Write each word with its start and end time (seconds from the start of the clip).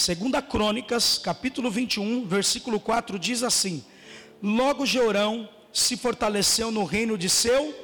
Segunda 0.00 0.40
Crônicas, 0.40 1.18
capítulo 1.18 1.70
21, 1.70 2.26
versículo 2.26 2.80
4 2.80 3.18
diz 3.18 3.42
assim: 3.42 3.84
Logo 4.42 4.86
Jeorão 4.86 5.46
se 5.74 5.94
fortaleceu 5.94 6.70
no 6.70 6.84
reino 6.84 7.18
de 7.18 7.28
seu 7.28 7.74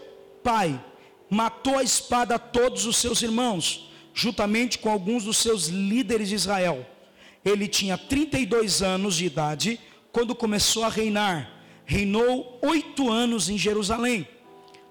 pai, 0.42 0.82
matou 1.28 1.76
a 1.76 1.82
espada 1.82 2.38
todos 2.38 2.86
os 2.86 2.96
seus 2.96 3.20
irmãos, 3.20 3.90
juntamente 4.14 4.78
com 4.78 4.88
alguns 4.88 5.24
dos 5.24 5.36
seus 5.36 5.66
líderes 5.66 6.30
de 6.30 6.36
Israel. 6.36 6.86
Ele 7.44 7.68
tinha 7.68 7.98
32 7.98 8.80
anos 8.80 9.14
de 9.14 9.26
idade 9.26 9.78
quando 10.10 10.34
começou 10.34 10.84
a 10.84 10.88
reinar. 10.88 11.52
Reinou 11.84 12.58
oito 12.62 13.10
anos 13.10 13.50
em 13.50 13.58
Jerusalém. 13.58 14.26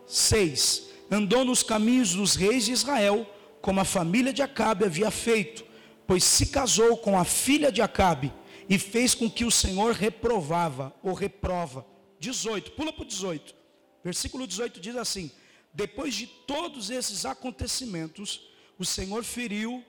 6. 0.05 0.89
Andou 1.09 1.43
nos 1.43 1.63
caminhos 1.63 2.13
dos 2.13 2.35
reis 2.35 2.65
de 2.65 2.71
Israel, 2.71 3.27
como 3.63 3.79
a 3.79 3.83
família 3.83 4.31
de 4.31 4.43
Acabe 4.43 4.85
havia 4.85 5.09
feito, 5.09 5.65
pois 6.07 6.23
se 6.23 6.47
casou 6.47 6.97
com 6.97 7.17
a 7.17 7.25
filha 7.25 7.71
de 7.71 7.81
Acabe 7.81 8.31
e 8.69 8.77
fez 8.79 9.13
com 9.13 9.29
que 9.29 9.45
o 9.45 9.51
Senhor 9.51 9.93
reprovava 9.93 10.93
ou 11.03 11.13
reprova. 11.13 11.85
18, 12.19 12.71
pula 12.71 12.91
para 12.91 13.03
o 13.03 13.05
18. 13.05 13.55
Versículo 14.03 14.47
18 14.47 14.79
diz 14.79 14.95
assim: 14.95 15.31
Depois 15.73 16.13
de 16.15 16.27
todos 16.27 16.89
esses 16.89 17.25
acontecimentos, 17.25 18.49
o 18.77 18.85
Senhor 18.85 19.23
feriu 19.23 19.83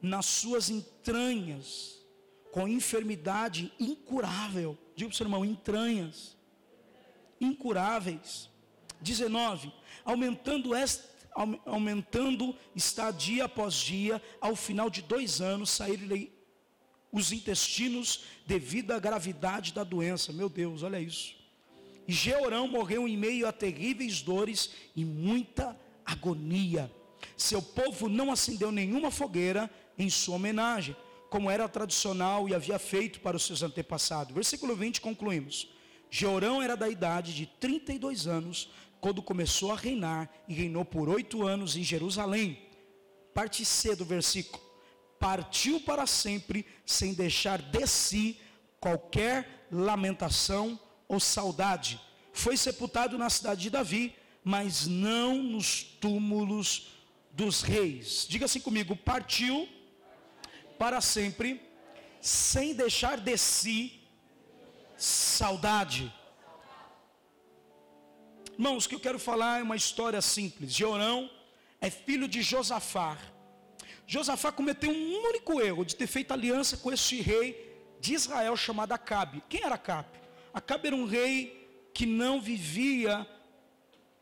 nas 0.00 0.26
suas 0.26 0.70
entranhas, 0.70 1.98
com 2.52 2.68
enfermidade 2.68 3.72
incurável. 3.78 4.76
Diga 4.94 5.08
para 5.08 5.14
o 5.14 5.16
seu 5.16 5.24
irmão: 5.24 5.44
entranhas, 5.44 6.36
incuráveis. 7.40 8.50
19. 9.00 9.72
Aumentando, 10.04 10.74
esta, 10.74 11.04
aumentando 11.66 12.56
está 12.74 13.10
dia 13.10 13.44
após 13.44 13.74
dia, 13.74 14.22
ao 14.40 14.56
final 14.56 14.88
de 14.88 15.02
dois 15.02 15.40
anos, 15.40 15.70
saíram 15.70 16.28
os 17.12 17.32
intestinos 17.32 18.24
devido 18.46 18.92
à 18.92 18.98
gravidade 18.98 19.72
da 19.72 19.84
doença. 19.84 20.32
Meu 20.32 20.48
Deus, 20.48 20.82
olha 20.82 21.00
isso. 21.00 21.34
E 22.08 22.12
Georão 22.12 22.68
morreu 22.68 23.06
em 23.06 23.16
meio 23.16 23.46
a 23.46 23.52
terríveis 23.52 24.22
dores 24.22 24.70
e 24.94 25.04
muita 25.04 25.78
agonia. 26.04 26.90
Seu 27.36 27.60
povo 27.60 28.08
não 28.08 28.30
acendeu 28.30 28.70
nenhuma 28.70 29.10
fogueira 29.10 29.70
em 29.98 30.08
sua 30.08 30.36
homenagem, 30.36 30.96
como 31.28 31.50
era 31.50 31.68
tradicional 31.68 32.48
e 32.48 32.54
havia 32.54 32.78
feito 32.78 33.20
para 33.20 33.36
os 33.36 33.44
seus 33.44 33.62
antepassados. 33.62 34.34
Versículo 34.34 34.76
20 34.76 35.00
concluímos. 35.00 35.68
Georão 36.08 36.62
era 36.62 36.76
da 36.76 36.88
idade 36.88 37.34
de 37.34 37.46
32 37.46 38.26
anos 38.26 38.70
quando 39.06 39.22
começou 39.22 39.70
a 39.70 39.76
reinar 39.76 40.28
e 40.48 40.52
reinou 40.52 40.84
por 40.84 41.08
oito 41.08 41.46
anos 41.46 41.76
em 41.76 41.84
Jerusalém. 41.84 42.60
Parte 43.32 43.64
C 43.64 43.94
do 43.94 44.04
versículo. 44.04 44.60
Partiu 45.16 45.78
para 45.78 46.08
sempre 46.08 46.66
sem 46.84 47.14
deixar 47.14 47.62
de 47.62 47.86
si 47.86 48.36
qualquer 48.80 49.68
lamentação 49.70 50.76
ou 51.06 51.20
saudade. 51.20 52.00
Foi 52.32 52.56
sepultado 52.56 53.16
na 53.16 53.30
cidade 53.30 53.60
de 53.60 53.70
Davi, 53.70 54.12
mas 54.42 54.88
não 54.88 55.40
nos 55.40 55.84
túmulos 55.84 56.88
dos 57.30 57.62
reis. 57.62 58.26
Diga 58.28 58.46
assim 58.46 58.58
comigo: 58.58 58.96
partiu 58.96 59.68
para 60.76 61.00
sempre, 61.00 61.62
sem 62.20 62.74
deixar 62.74 63.20
de 63.20 63.38
si 63.38 64.00
saudade. 64.96 66.12
Irmãos, 68.58 68.86
o 68.86 68.88
que 68.88 68.94
eu 68.94 69.00
quero 69.00 69.18
falar 69.18 69.60
é 69.60 69.62
uma 69.62 69.76
história 69.76 70.20
simples. 70.22 70.72
Jeorão 70.72 71.30
é 71.78 71.90
filho 71.90 72.26
de 72.26 72.40
Josafá. 72.40 73.18
Josafá 74.06 74.50
cometeu 74.50 74.90
um 74.90 75.28
único 75.28 75.60
erro 75.60 75.84
de 75.84 75.94
ter 75.94 76.06
feito 76.06 76.32
aliança 76.32 76.78
com 76.78 76.90
esse 76.90 77.20
rei 77.20 77.76
de 78.00 78.14
Israel 78.14 78.56
chamado 78.56 78.92
Acabe. 78.92 79.42
Quem 79.46 79.62
era 79.62 79.74
Acabe? 79.74 80.08
Acabe 80.54 80.86
era 80.86 80.96
um 80.96 81.04
rei 81.04 81.90
que 81.92 82.06
não 82.06 82.40
vivia 82.40 83.26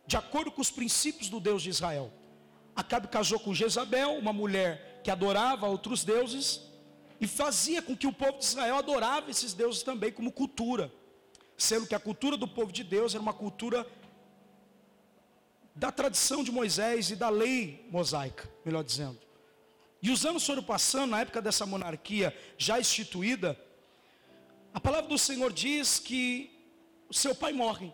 de 0.05 0.17
acordo 0.17 0.51
com 0.51 0.61
os 0.61 0.71
princípios 0.71 1.29
do 1.29 1.39
Deus 1.39 1.63
de 1.63 1.71
Israel. 1.71 2.13
Acabe 2.75 3.07
casou 3.07 3.39
com 3.39 3.55
Jezabel, 3.55 4.19
uma 4.19 4.33
mulher 4.33 5.01
que 5.05 5.13
adorava 5.13 5.69
outros 5.69 6.03
deuses, 6.03 6.61
e 7.21 7.27
fazia 7.29 7.81
com 7.81 7.97
que 7.97 8.09
o 8.09 8.13
povo 8.13 8.39
de 8.39 8.45
Israel 8.47 8.79
adorava 8.79 9.31
esses 9.31 9.55
deuses 9.55 9.85
também 9.85 10.11
como 10.11 10.33
cultura. 10.33 10.93
Sendo 11.57 11.87
que 11.87 11.95
a 11.95 12.01
cultura 12.01 12.37
do 12.37 12.49
povo 12.49 12.73
de 12.73 12.83
Deus 12.83 13.15
era 13.15 13.23
uma 13.23 13.33
cultura 13.33 13.87
da 15.75 15.91
tradição 15.91 16.45
de 16.45 16.53
Moisés 16.53 17.11
e 17.11 17.17
da 17.17 17.29
lei 17.29 17.87
mosaica, 17.91 18.49
melhor 18.65 18.85
dizendo. 18.85 19.19
E 20.01 20.11
os 20.11 20.25
anos 20.25 20.47
foram 20.47 20.63
passando, 20.63 21.11
na 21.11 21.21
época 21.21 21.43
dessa 21.43 21.67
monarquia 21.67 22.37
já 22.57 22.79
instituída, 22.79 23.59
a 24.73 24.81
palavra 24.81 25.09
do 25.09 25.19
Senhor 25.19 25.53
diz 25.53 25.99
que 25.99 26.51
o 27.09 27.15
seu 27.15 27.35
pai 27.35 27.53
morre, 27.53 27.93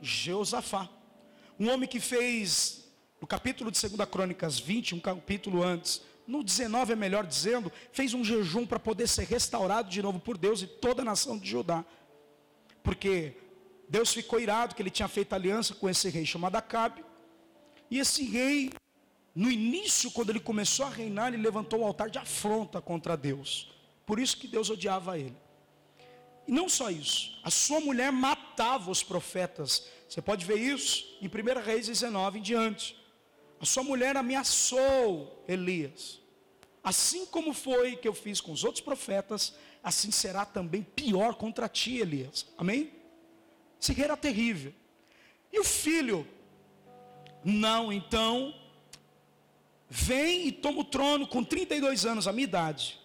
Jeosafá, 0.00 0.88
um 1.58 1.70
homem 1.70 1.88
que 1.88 1.98
fez 1.98 2.84
no 3.20 3.26
capítulo 3.26 3.70
de 3.70 3.88
2 3.88 4.08
Crônicas 4.08 4.58
20, 4.58 4.94
um 4.94 5.00
capítulo 5.00 5.62
antes, 5.62 6.02
no 6.26 6.42
19 6.42 6.92
é 6.92 6.96
melhor 6.96 7.24
dizendo, 7.24 7.72
fez 7.92 8.12
um 8.12 8.24
jejum 8.24 8.66
para 8.66 8.78
poder 8.78 9.06
ser 9.06 9.24
restaurado 9.24 9.88
de 9.88 10.02
novo 10.02 10.18
por 10.18 10.36
Deus 10.36 10.60
e 10.60 10.66
toda 10.66 11.02
a 11.02 11.04
nação 11.04 11.38
de 11.38 11.48
Judá. 11.48 11.84
Porque 12.82 13.34
Deus 13.88 14.12
ficou 14.12 14.40
irado 14.40 14.74
que 14.74 14.82
ele 14.82 14.90
tinha 14.90 15.08
feito 15.08 15.32
aliança 15.32 15.74
com 15.74 15.88
esse 15.88 16.08
rei 16.08 16.26
chamado 16.26 16.56
Acabe. 16.56 17.04
E 17.90 17.98
esse 17.98 18.24
rei, 18.24 18.70
no 19.34 19.50
início, 19.50 20.10
quando 20.10 20.30
ele 20.30 20.40
começou 20.40 20.86
a 20.86 20.90
reinar, 20.90 21.32
ele 21.32 21.42
levantou 21.42 21.80
um 21.80 21.86
altar 21.86 22.10
de 22.10 22.18
afronta 22.18 22.80
contra 22.80 23.16
Deus. 23.16 23.72
Por 24.04 24.18
isso 24.18 24.36
que 24.36 24.48
Deus 24.48 24.70
odiava 24.70 25.18
ele. 25.18 25.36
E 26.46 26.52
não 26.52 26.68
só 26.68 26.90
isso, 26.90 27.38
a 27.42 27.50
sua 27.50 27.80
mulher 27.80 28.12
matava 28.12 28.90
os 28.90 29.02
profetas. 29.02 29.88
Você 30.08 30.22
pode 30.22 30.44
ver 30.44 30.58
isso 30.58 31.04
em 31.20 31.26
1 31.26 31.60
Reis 31.60 31.86
19 31.86 32.38
em 32.38 32.42
diante. 32.42 32.96
A 33.60 33.66
sua 33.66 33.82
mulher 33.82 34.16
ameaçou 34.16 35.44
Elias. 35.48 36.20
Assim 36.84 37.26
como 37.26 37.52
foi 37.52 37.96
que 37.96 38.06
eu 38.06 38.14
fiz 38.14 38.40
com 38.40 38.52
os 38.52 38.62
outros 38.62 38.80
profetas, 38.80 39.54
assim 39.82 40.12
será 40.12 40.44
também 40.44 40.82
pior 40.82 41.34
contra 41.34 41.68
ti, 41.68 41.96
Elias. 41.96 42.46
Amém? 42.56 42.92
Esse 43.80 43.92
rei 43.92 44.08
terrível. 44.16 44.72
E 45.52 45.60
o 45.60 45.64
filho? 45.64 46.26
Não, 47.44 47.92
então, 47.92 48.54
vem 49.88 50.48
e 50.48 50.52
toma 50.52 50.80
o 50.80 50.84
trono 50.84 51.26
com 51.26 51.44
32 51.44 52.04
anos, 52.04 52.26
a 52.26 52.32
minha 52.32 52.44
idade. 52.44 52.98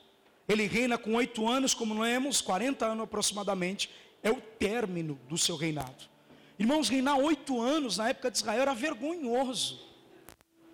Ele 0.48 0.66
reina 0.66 0.98
com 0.98 1.14
8 1.14 1.48
anos, 1.48 1.74
como 1.74 2.00
lemos, 2.02 2.42
40 2.42 2.86
anos 2.86 3.04
aproximadamente, 3.04 3.90
é 4.24 4.32
o 4.32 4.42
término 4.42 5.20
do 5.30 5.38
seu 5.38 5.56
reinado. 5.56 6.10
Irmãos, 6.58 6.90
reinar 6.90 7.18
8 7.18 7.62
anos 7.62 7.98
na 7.98 8.10
época 8.10 8.30
de 8.30 8.38
Israel 8.38 8.62
era 8.62 8.74
vergonhoso. 8.74 9.80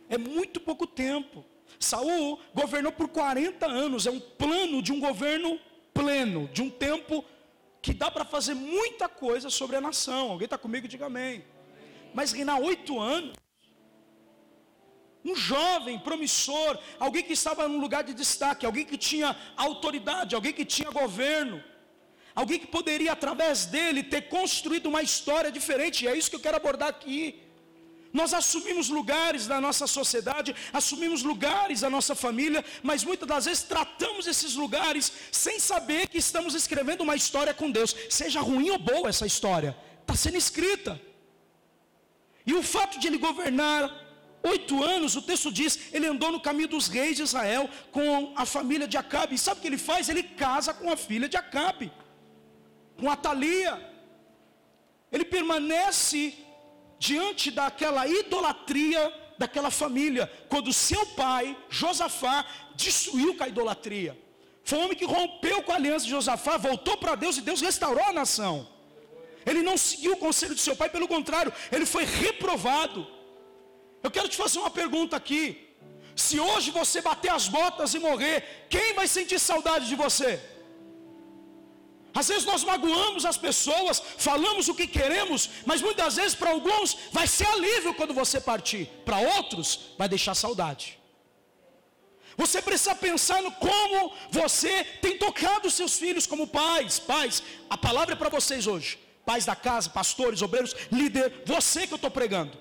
É 0.10 0.18
muito 0.18 0.60
pouco 0.60 0.88
tempo. 0.88 1.46
Saul 1.80 2.40
governou 2.54 2.92
por 2.92 3.08
40 3.10 3.66
anos, 3.66 4.08
é 4.08 4.12
um 4.12 4.20
plano 4.20 4.82
de 4.82 4.92
um 4.92 5.00
governo 5.00 5.60
pleno, 5.94 6.48
de 6.50 6.62
um 6.62 6.70
tempo 6.70 7.24
que 7.82 7.94
dá 7.94 8.10
para 8.12 8.26
fazer 8.26 8.54
muita 8.54 9.08
coisa 9.08 9.50
sobre 9.50 9.76
a 9.76 9.82
nação. 9.82 10.32
Alguém 10.32 10.46
está 10.46 10.58
comigo? 10.58 10.88
Diga 10.88 11.06
amém. 11.06 11.44
Mas 12.14 12.32
reinar 12.32 12.60
oito 12.60 13.00
anos, 13.00 13.34
um 15.24 15.36
jovem 15.36 16.00
promissor, 16.00 16.80
alguém 17.00 17.24
que 17.24 17.34
estava 17.34 17.68
num 17.68 17.80
lugar 17.80 18.04
de 18.04 18.14
destaque, 18.14 18.66
alguém 18.66 18.86
que 18.86 18.98
tinha 18.98 19.36
autoridade, 19.56 20.36
alguém 20.36 20.54
que 20.54 20.66
tinha 20.66 20.90
governo, 20.90 21.64
alguém 22.34 22.60
que 22.60 22.68
poderia 22.68 23.12
através 23.12 23.66
dele 23.66 24.04
ter 24.04 24.30
construído 24.30 24.88
uma 24.88 25.02
história 25.02 25.52
diferente, 25.52 26.06
e 26.06 26.08
é 26.08 26.16
isso 26.18 26.30
que 26.30 26.36
eu 26.36 26.40
quero 26.40 26.58
abordar 26.58 26.90
aqui. 26.90 27.47
Nós 28.14 28.34
assumimos 28.34 28.90
lugares 28.90 29.48
da 29.48 29.60
nossa 29.60 29.86
sociedade, 29.86 30.56
assumimos 30.74 31.24
lugares 31.24 31.82
da 31.82 31.90
nossa 31.90 32.16
família, 32.16 32.64
mas 32.82 33.04
muitas 33.04 33.28
das 33.28 33.46
vezes 33.46 33.64
tratamos 33.64 34.28
esses 34.28 34.56
lugares 34.56 35.12
sem 35.32 35.60
saber 35.60 36.08
que 36.08 36.18
estamos 36.18 36.56
escrevendo 36.56 37.02
uma 37.02 37.16
história 37.16 37.54
com 37.54 37.70
Deus, 37.70 37.96
seja 38.10 38.42
ruim 38.42 38.70
ou 38.70 38.80
boa 38.80 39.10
essa 39.10 39.26
história, 39.26 39.78
está 40.02 40.16
sendo 40.16 40.38
escrita. 40.38 41.00
E 42.46 42.54
o 42.54 42.64
fato 42.64 42.98
de 43.00 43.08
ele 43.08 43.18
governar 43.18 44.08
oito 44.44 44.84
anos, 44.84 45.16
o 45.16 45.22
texto 45.22 45.52
diz, 45.52 45.78
ele 45.92 46.08
andou 46.08 46.32
no 46.32 46.40
caminho 46.40 46.70
dos 46.70 46.88
reis 46.88 47.18
de 47.18 47.24
Israel 47.24 47.70
com 47.92 48.34
a 48.36 48.46
família 48.46 48.88
de 48.88 48.98
Acabe. 48.98 49.36
E 49.36 49.38
sabe 49.38 49.60
o 49.60 49.62
que 49.62 49.68
ele 49.68 49.78
faz? 49.78 50.08
Ele 50.08 50.24
casa 50.24 50.74
com 50.74 50.90
a 50.92 50.98
filha 50.98 51.28
de 51.28 51.38
Acabe, 51.38 51.92
com 52.98 53.10
Atalia. 53.10 53.74
Ele 55.12 55.26
permanece 55.26 56.34
diante 57.00 57.52
daquela 57.52 58.08
idolatria 58.08 59.14
daquela 59.38 59.70
família, 59.70 60.32
quando 60.50 60.74
seu 60.74 61.06
pai, 61.08 61.56
Josafá, 61.70 62.46
destruiu 62.76 63.36
com 63.36 63.44
a 63.44 63.48
idolatria. 63.48 64.18
Foi 64.64 64.80
um 64.80 64.84
homem 64.86 64.98
que 64.98 65.06
rompeu 65.06 65.62
com 65.64 65.72
a 65.72 65.76
aliança 65.76 66.06
de 66.06 66.12
Josafá, 66.12 66.58
voltou 66.58 66.98
para 66.98 67.16
Deus 67.16 67.38
e 67.38 67.42
Deus 67.42 67.62
restaurou 67.62 68.04
a 68.04 68.14
nação. 68.14 68.68
Ele 69.46 69.62
não 69.62 69.78
seguiu 69.78 70.14
o 70.14 70.18
conselho 70.18 70.56
de 70.56 70.62
seu 70.62 70.76
pai, 70.76 70.90
pelo 70.90 71.08
contrário, 71.08 71.54
ele 71.72 71.86
foi 71.86 72.04
reprovado. 72.04 73.08
Eu 74.04 74.12
quero 74.12 74.28
te 74.28 74.36
fazer 74.36 74.60
uma 74.60 74.70
pergunta 74.70 75.16
aqui. 75.16 75.66
Se 76.16 76.40
hoje 76.40 76.72
você 76.72 77.00
bater 77.02 77.32
as 77.32 77.48
botas 77.48 77.94
e 77.94 78.00
morrer, 78.00 78.68
quem 78.70 78.94
vai 78.94 79.08
sentir 79.08 79.40
saudade 79.40 79.88
de 79.88 79.96
você? 79.96 80.42
Às 82.20 82.28
vezes 82.32 82.46
nós 82.52 82.64
magoamos 82.64 83.24
as 83.32 83.38
pessoas, 83.48 84.02
falamos 84.28 84.68
o 84.68 84.76
que 84.80 84.88
queremos, 84.98 85.42
mas 85.70 85.84
muitas 85.88 86.16
vezes 86.20 86.36
para 86.40 86.50
alguns 86.56 86.98
vai 87.18 87.28
ser 87.28 87.48
alívio 87.56 87.94
quando 87.94 88.14
você 88.22 88.40
partir, 88.52 88.84
para 89.06 89.20
outros 89.36 89.68
vai 90.00 90.10
deixar 90.14 90.34
saudade. 90.34 90.86
Você 92.36 92.60
precisa 92.60 92.96
pensar 92.96 93.40
no 93.44 93.52
como 93.52 94.14
você 94.32 94.74
tem 95.04 95.16
tocado 95.26 95.70
seus 95.70 95.94
filhos 96.04 96.26
como 96.32 96.48
pais. 96.48 96.98
Pais, 96.98 97.44
a 97.70 97.78
palavra 97.78 98.14
é 98.16 98.18
para 98.22 98.36
vocês 98.38 98.66
hoje. 98.66 98.98
Pais 99.24 99.46
da 99.46 99.56
casa, 99.56 99.96
pastores, 100.00 100.42
obreiros, 100.42 100.76
líder, 100.92 101.44
você 101.46 101.86
que 101.86 101.94
eu 101.94 102.02
estou 102.02 102.10
pregando. 102.20 102.58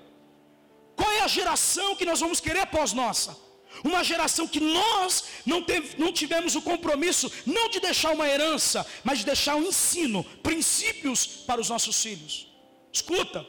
Qual 0.94 1.10
é 1.12 1.20
a 1.20 1.28
geração 1.38 1.96
que 1.96 2.08
nós 2.10 2.20
vamos 2.20 2.40
querer 2.40 2.60
após 2.60 2.92
nossa? 2.92 3.45
Uma 3.84 4.02
geração 4.02 4.46
que 4.46 4.60
nós 4.60 5.24
não, 5.44 5.62
teve, 5.62 5.98
não 5.98 6.12
tivemos 6.12 6.54
o 6.54 6.62
compromisso, 6.62 7.30
não 7.44 7.68
de 7.68 7.80
deixar 7.80 8.12
uma 8.12 8.28
herança, 8.28 8.86
mas 9.04 9.18
de 9.18 9.26
deixar 9.26 9.56
um 9.56 9.64
ensino, 9.64 10.24
princípios 10.42 11.26
para 11.26 11.60
os 11.60 11.68
nossos 11.68 12.02
filhos. 12.02 12.48
Escuta, 12.92 13.46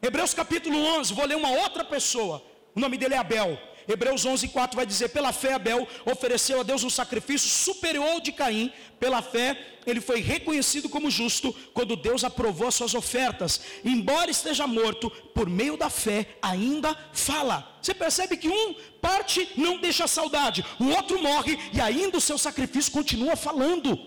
Hebreus 0.00 0.34
capítulo 0.34 0.78
11, 0.78 1.14
vou 1.14 1.26
ler 1.26 1.36
uma 1.36 1.50
outra 1.50 1.84
pessoa, 1.84 2.42
o 2.74 2.80
nome 2.80 2.96
dele 2.96 3.14
é 3.14 3.18
Abel. 3.18 3.58
Hebreus 3.88 4.24
11, 4.24 4.48
4 4.48 4.76
vai 4.76 4.86
dizer: 4.86 5.08
Pela 5.08 5.32
fé, 5.32 5.54
Abel 5.54 5.86
ofereceu 6.04 6.60
a 6.60 6.62
Deus 6.62 6.84
um 6.84 6.90
sacrifício 6.90 7.48
superior 7.48 8.08
ao 8.08 8.20
de 8.20 8.32
Caim. 8.32 8.72
Pela 8.98 9.20
fé, 9.20 9.58
ele 9.84 10.00
foi 10.00 10.20
reconhecido 10.20 10.88
como 10.88 11.10
justo 11.10 11.52
quando 11.74 11.96
Deus 11.96 12.22
aprovou 12.22 12.68
as 12.68 12.74
suas 12.74 12.94
ofertas. 12.94 13.60
Embora 13.84 14.30
esteja 14.30 14.66
morto, 14.66 15.10
por 15.34 15.48
meio 15.48 15.76
da 15.76 15.90
fé, 15.90 16.36
ainda 16.40 16.96
fala. 17.12 17.76
Você 17.82 17.92
percebe 17.92 18.36
que 18.36 18.48
um 18.48 18.74
parte 19.00 19.48
não 19.56 19.78
deixa 19.78 20.06
saudade, 20.06 20.64
o 20.78 20.88
outro 20.90 21.20
morre 21.20 21.58
e 21.72 21.80
ainda 21.80 22.18
o 22.18 22.20
seu 22.20 22.38
sacrifício 22.38 22.92
continua 22.92 23.34
falando. 23.34 23.98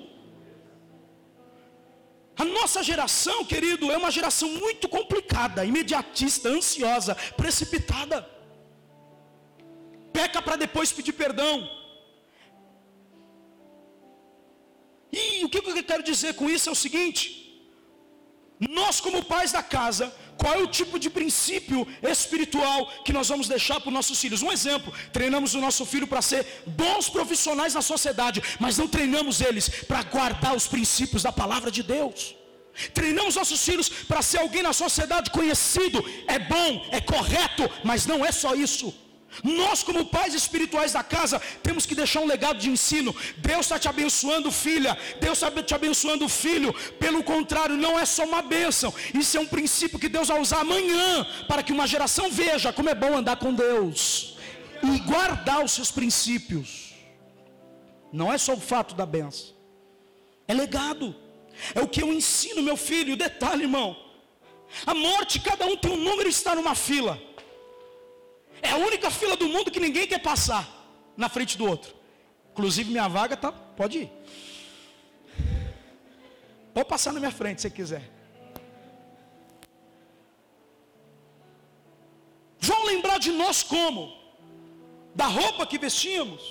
A 2.37 2.43
nossa 2.43 2.83
geração, 2.83 3.45
querido, 3.45 3.91
é 3.91 3.97
uma 3.97 4.11
geração 4.11 4.49
muito 4.49 4.89
complicada, 4.89 5.63
imediatista, 5.65 6.49
ansiosa, 6.49 7.15
precipitada 7.37 8.34
peca 10.17 10.41
para 10.41 10.61
depois 10.65 10.91
pedir 10.97 11.13
perdão. 11.23 11.55
E 15.21 15.43
o 15.45 15.49
que 15.49 15.57
eu 15.57 15.83
quero 15.91 16.03
dizer 16.11 16.31
com 16.39 16.49
isso 16.55 16.69
é 16.69 16.73
o 16.75 16.81
seguinte: 16.85 17.23
nós, 18.77 18.99
como 19.05 19.27
pais 19.33 19.51
da 19.57 19.63
casa, 19.77 20.05
qual 20.41 20.53
é 20.55 20.61
o 20.63 20.71
tipo 20.79 20.97
de 21.03 21.09
princípio 21.09 21.79
espiritual 22.15 22.79
que 23.05 23.15
nós 23.17 23.27
vamos 23.31 23.47
deixar 23.55 23.77
para 23.79 23.89
os 23.91 23.97
nossos 23.99 24.19
filhos? 24.23 24.41
Um 24.47 24.51
exemplo: 24.57 24.93
treinamos 25.17 25.53
o 25.53 25.61
nosso 25.67 25.85
filho 25.85 26.07
para 26.13 26.21
ser 26.31 26.41
bons 26.81 27.07
profissionais 27.17 27.73
na 27.77 27.83
sociedade, 27.93 28.41
mas 28.59 28.77
não 28.77 28.87
treinamos 28.87 29.41
eles 29.41 29.69
para 29.91 30.03
guardar 30.15 30.55
os 30.55 30.67
princípios 30.75 31.23
da 31.23 31.31
palavra 31.31 31.71
de 31.77 31.83
Deus. 31.83 32.35
Treinamos 32.93 33.35
nossos 33.35 33.61
filhos 33.67 33.87
para 34.09 34.21
ser 34.21 34.39
alguém 34.39 34.61
na 34.61 34.73
sociedade 34.73 35.29
conhecido, 35.37 36.03
é 36.27 36.37
bom, 36.37 36.85
é 36.91 36.99
correto, 36.99 37.63
mas 37.89 38.05
não 38.05 38.25
é 38.25 38.31
só 38.33 38.53
isso. 38.53 38.93
Nós, 39.43 39.83
como 39.83 40.05
pais 40.05 40.33
espirituais 40.33 40.93
da 40.93 41.03
casa, 41.03 41.41
temos 41.61 41.85
que 41.85 41.95
deixar 41.95 42.21
um 42.21 42.25
legado 42.25 42.59
de 42.59 42.69
ensino. 42.69 43.15
Deus 43.37 43.61
está 43.61 43.77
te 43.77 43.87
abençoando, 43.87 44.51
filha. 44.51 44.97
Deus 45.19 45.41
está 45.41 45.51
te 45.63 45.73
abençoando, 45.73 46.27
filho. 46.29 46.73
Pelo 46.99 47.23
contrário, 47.23 47.75
não 47.75 47.99
é 47.99 48.05
só 48.05 48.23
uma 48.23 48.41
bênção. 48.41 48.93
Isso 49.13 49.37
é 49.37 49.39
um 49.39 49.47
princípio 49.47 49.99
que 49.99 50.09
Deus 50.09 50.27
vai 50.27 50.39
usar 50.39 50.61
amanhã, 50.61 51.25
para 51.47 51.63
que 51.63 51.73
uma 51.73 51.87
geração 51.87 52.29
veja 52.31 52.71
como 52.73 52.89
é 52.89 52.95
bom 52.95 53.17
andar 53.17 53.37
com 53.37 53.53
Deus 53.53 54.35
e 54.83 54.99
guardar 54.99 55.63
os 55.63 55.71
seus 55.71 55.91
princípios. 55.91 56.93
Não 58.11 58.31
é 58.31 58.37
só 58.37 58.53
o 58.53 58.59
fato 58.59 58.95
da 58.95 59.05
benção, 59.05 59.53
é 60.47 60.53
legado. 60.53 61.15
É 61.73 61.81
o 61.81 61.87
que 61.87 62.01
eu 62.01 62.11
ensino, 62.11 62.61
meu 62.61 62.75
filho. 62.75 63.15
Detalhe, 63.15 63.63
irmão. 63.63 63.95
A 64.85 64.93
morte, 64.93 65.39
cada 65.39 65.65
um 65.65 65.77
tem 65.77 65.91
um 65.91 65.97
número 65.97 66.27
e 66.27 66.31
está 66.31 66.53
numa 66.53 66.75
fila. 66.75 67.19
É 68.65 68.71
a 68.71 68.77
única 68.77 69.09
fila 69.19 69.35
do 69.41 69.47
mundo 69.53 69.69
que 69.73 69.79
ninguém 69.85 70.07
quer 70.11 70.21
passar 70.31 70.63
na 71.15 71.29
frente 71.29 71.55
do 71.59 71.65
outro. 71.71 71.93
Inclusive 72.51 72.89
minha 72.95 73.07
vaga 73.07 73.37
tá, 73.37 73.51
pode 73.51 73.95
ir. 74.03 74.09
Pode 76.73 76.89
passar 76.93 77.11
na 77.13 77.19
minha 77.19 77.35
frente 77.39 77.61
se 77.61 77.69
quiser. 77.69 78.03
Vão 82.59 82.85
lembrar 82.85 83.19
de 83.19 83.31
nós 83.31 83.61
como? 83.61 84.01
Da 85.13 85.27
roupa 85.27 85.67
que 85.67 85.77
vestimos. 85.77 86.43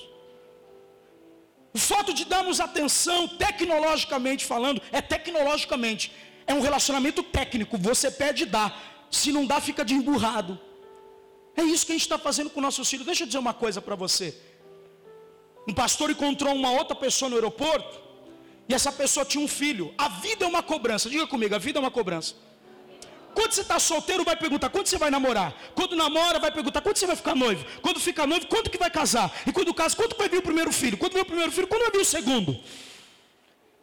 O 1.77 1.79
fato 1.79 2.15
de 2.15 2.25
darmos 2.25 2.61
atenção, 2.61 3.27
tecnologicamente 3.27 4.45
falando, 4.45 4.81
é 4.93 5.01
tecnologicamente. 5.01 6.13
É 6.47 6.55
um 6.55 6.61
relacionamento 6.61 7.25
técnico. 7.39 7.77
Você 7.77 8.09
pede 8.09 8.45
e 8.45 8.47
dá. 8.47 8.73
Se 9.11 9.33
não 9.33 9.45
dá, 9.45 9.61
fica 9.61 9.85
de 9.85 9.95
emburrado. 9.95 10.61
É 11.57 11.63
isso 11.63 11.87
que 11.87 11.93
a 11.93 11.95
gente 11.95 12.03
está 12.03 12.19
fazendo 12.19 12.51
com 12.51 12.61
nossos 12.61 12.89
filhos. 12.89 13.07
Deixa 13.07 13.23
eu 13.23 13.27
dizer 13.27 13.39
uma 13.39 13.55
coisa 13.55 13.81
para 13.81 13.95
você. 13.95 14.37
Um 15.69 15.75
pastor 15.75 16.11
encontrou 16.11 16.55
uma 16.55 16.71
outra 16.71 16.95
pessoa 16.95 17.29
no 17.29 17.37
aeroporto. 17.37 18.03
E 18.69 18.75
essa 18.75 18.91
pessoa 18.91 19.25
tinha 19.25 19.45
um 19.45 19.49
filho. 19.49 19.95
A 19.97 20.09
vida 20.09 20.45
é 20.45 20.49
uma 20.49 20.63
cobrança. 20.63 21.09
Diga 21.09 21.27
comigo, 21.27 21.55
a 21.55 21.59
vida 21.59 21.79
é 21.79 21.81
uma 21.81 21.91
cobrança. 21.91 22.35
Quando 23.35 23.53
você 23.53 23.63
está 23.63 23.79
solteiro, 23.79 24.25
vai 24.25 24.37
perguntar 24.37 24.69
quando 24.69 24.87
você 24.87 24.97
vai 24.97 25.11
namorar. 25.11 25.55
Quando 25.75 25.97
namora, 25.97 26.39
vai 26.39 26.53
perguntar 26.53 26.81
quando 26.81 26.97
você 26.97 27.07
vai 27.07 27.17
ficar 27.17 27.35
noivo. 27.35 27.65
Quando 27.83 27.99
fica 27.99 28.27
noivo, 28.27 28.47
quando 28.47 28.71
que 28.71 28.79
vai 28.79 28.91
casar. 28.91 29.33
E 29.47 29.53
quando 29.53 29.75
casa, 29.75 29.95
quando 29.97 30.17
vai 30.17 30.29
vir 30.29 30.39
o 30.39 30.43
primeiro 30.43 30.73
filho. 30.73 30.97
Quando 30.97 31.13
vem 31.13 31.23
o 31.23 31.27
primeiro 31.27 31.53
filho, 31.53 31.67
quando 31.67 31.83
vai 31.83 31.91
vir 31.91 32.01
o 32.01 32.05
segundo. 32.05 32.59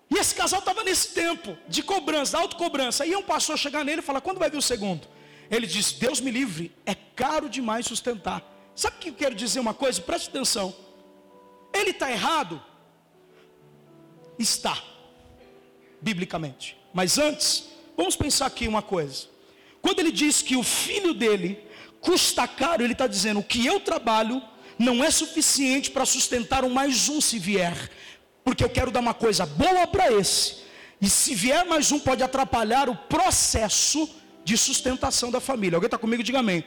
E 0.10 0.18
esse 0.18 0.36
casal 0.36 0.60
estava 0.60 0.84
nesse 0.84 1.10
tempo 1.14 1.58
de 1.68 1.84
cobrança, 1.84 2.38
autocobrança. 2.38 3.04
Aí 3.04 3.16
um 3.16 3.24
pastor 3.24 3.58
chegar 3.58 3.84
nele 3.86 4.00
e 4.00 4.04
falar, 4.04 4.22
quando 4.22 4.40
vai 4.40 4.50
vir 4.50 4.58
o 4.58 4.62
segundo? 4.62 5.08
Ele 5.52 5.68
diz: 5.68 5.92
Deus 5.92 6.22
me 6.22 6.32
livre, 6.32 6.72
é 6.86 6.96
caro 6.96 7.50
demais 7.50 7.86
sustentar. 7.86 8.42
Sabe 8.74 8.96
o 8.96 9.00
que 9.00 9.10
eu 9.10 9.14
quero 9.14 9.36
dizer 9.36 9.60
uma 9.60 9.74
coisa? 9.74 10.02
Preste 10.02 10.30
atenção. 10.30 10.74
Ele 11.74 11.92
está 11.92 12.10
errado? 12.10 12.62
Está, 14.40 14.82
biblicamente. 16.02 16.78
Mas 16.94 17.18
antes, 17.18 17.68
vamos 17.98 18.16
pensar 18.16 18.46
aqui 18.46 18.68
uma 18.68 18.82
coisa. 18.82 19.28
Quando 19.82 20.00
ele 20.00 20.12
diz 20.12 20.42
que 20.42 20.56
o 20.56 20.64
filho 20.64 21.14
dele 21.14 21.60
custa 22.00 22.48
caro, 22.48 22.82
ele 22.82 22.94
está 22.94 23.06
dizendo: 23.06 23.42
o 23.42 23.44
que 23.44 23.66
eu 23.66 23.82
trabalho 23.82 24.42
não 24.80 25.04
é 25.04 25.12
suficiente 25.12 25.92
para 25.92 26.06
sustentar 26.06 26.64
um 26.64 26.70
mais 26.70 27.10
um 27.10 27.20
se 27.20 27.38
vier, 27.38 27.92
porque 28.44 28.64
eu 28.64 28.70
quero 28.70 28.90
dar 28.90 29.02
uma 29.02 29.14
coisa 29.14 29.46
boa 29.46 29.86
para 29.86 30.12
esse. 30.14 30.62
E 31.02 31.10
se 31.10 31.36
vier 31.36 31.66
mais 31.66 31.92
um, 31.92 32.00
pode 32.00 32.24
atrapalhar 32.24 32.88
o 32.88 32.96
processo 32.96 34.08
de 34.44 34.58
sustentação 34.58 35.32
da 35.32 35.40
família. 35.40 35.78
Alguém 35.78 35.88
está 35.88 35.98
comigo? 35.98 36.24
Diga 36.24 36.40
amém. 36.40 36.64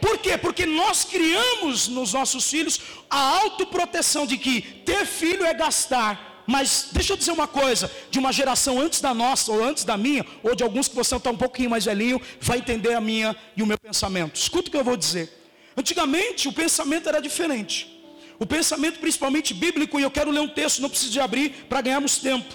Por 0.00 0.18
quê? 0.18 0.36
Porque 0.36 0.66
nós 0.66 1.04
criamos 1.04 1.88
nos 1.88 2.12
nossos 2.12 2.50
filhos 2.50 2.80
a 3.08 3.18
autoproteção 3.40 4.26
de 4.26 4.36
que 4.36 4.60
ter 4.60 5.06
filho 5.06 5.44
é 5.44 5.54
gastar. 5.54 6.44
Mas 6.46 6.88
deixa 6.92 7.12
eu 7.12 7.16
dizer 7.16 7.30
uma 7.30 7.46
coisa, 7.46 7.90
de 8.10 8.18
uma 8.18 8.32
geração 8.32 8.80
antes 8.80 9.02
da 9.02 9.12
nossa, 9.12 9.52
ou 9.52 9.62
antes 9.62 9.84
da 9.84 9.98
minha, 9.98 10.24
ou 10.42 10.54
de 10.54 10.62
alguns 10.62 10.88
que 10.88 10.96
você 10.96 11.14
está 11.14 11.30
um 11.30 11.36
pouquinho 11.36 11.68
mais 11.68 11.84
velhinho, 11.84 12.20
vai 12.40 12.58
entender 12.58 12.94
a 12.94 13.00
minha 13.00 13.36
e 13.54 13.62
o 13.62 13.66
meu 13.66 13.78
pensamento. 13.78 14.36
Escuta 14.36 14.68
o 14.68 14.70
que 14.70 14.76
eu 14.76 14.84
vou 14.84 14.96
dizer. 14.96 15.30
Antigamente 15.76 16.48
o 16.48 16.52
pensamento 16.52 17.08
era 17.08 17.20
diferente. 17.20 17.94
O 18.38 18.46
pensamento 18.46 18.98
principalmente 18.98 19.52
bíblico, 19.52 20.00
e 20.00 20.02
eu 20.02 20.10
quero 20.10 20.30
ler 20.30 20.40
um 20.40 20.48
texto, 20.48 20.80
não 20.80 20.88
preciso 20.88 21.12
de 21.12 21.20
abrir 21.20 21.50
para 21.68 21.82
ganharmos 21.82 22.16
tempo. 22.16 22.54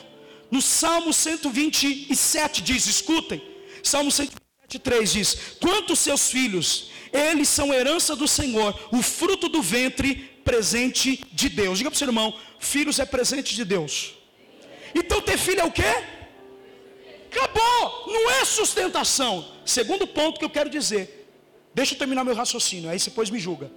No 0.50 0.62
Salmo 0.62 1.14
127 1.14 2.62
diz, 2.64 2.88
escutem, 2.88 3.42
Salmo 3.84 4.12
127. 4.12 4.43
3 4.80 5.12
diz: 5.12 5.38
Quantos 5.60 6.00
seus 6.00 6.30
filhos, 6.30 6.92
eles 7.12 7.48
são 7.50 7.74
herança 7.74 8.16
do 8.16 8.28
Senhor, 8.28 8.78
o 8.92 9.02
fruto 9.02 9.48
do 9.48 9.62
ventre, 9.62 10.16
presente 10.44 11.24
de 11.32 11.50
Deus. 11.50 11.78
Diga 11.78 11.90
para 11.90 11.96
o 11.96 12.00
seu 12.00 12.08
irmão: 12.08 12.38
filhos 12.60 13.00
é 13.00 13.06
presente 13.06 13.56
de 13.56 13.64
Deus. 13.64 14.16
Então 14.96 15.22
ter 15.22 15.38
filho 15.38 15.62
é 15.62 15.64
o 15.64 15.72
quê? 15.72 15.94
Acabou, 17.32 18.06
não 18.08 18.30
é 18.32 18.46
sustentação. 18.46 19.52
Segundo 19.66 20.06
ponto 20.06 20.40
que 20.40 20.46
eu 20.46 20.50
quero 20.50 20.70
dizer. 20.70 21.22
Deixa 21.74 21.96
eu 21.96 21.98
terminar 21.98 22.24
meu 22.24 22.36
raciocínio, 22.36 22.90
aí 22.90 23.00
depois 23.00 23.32
me 23.32 23.40
julga. 23.40 23.72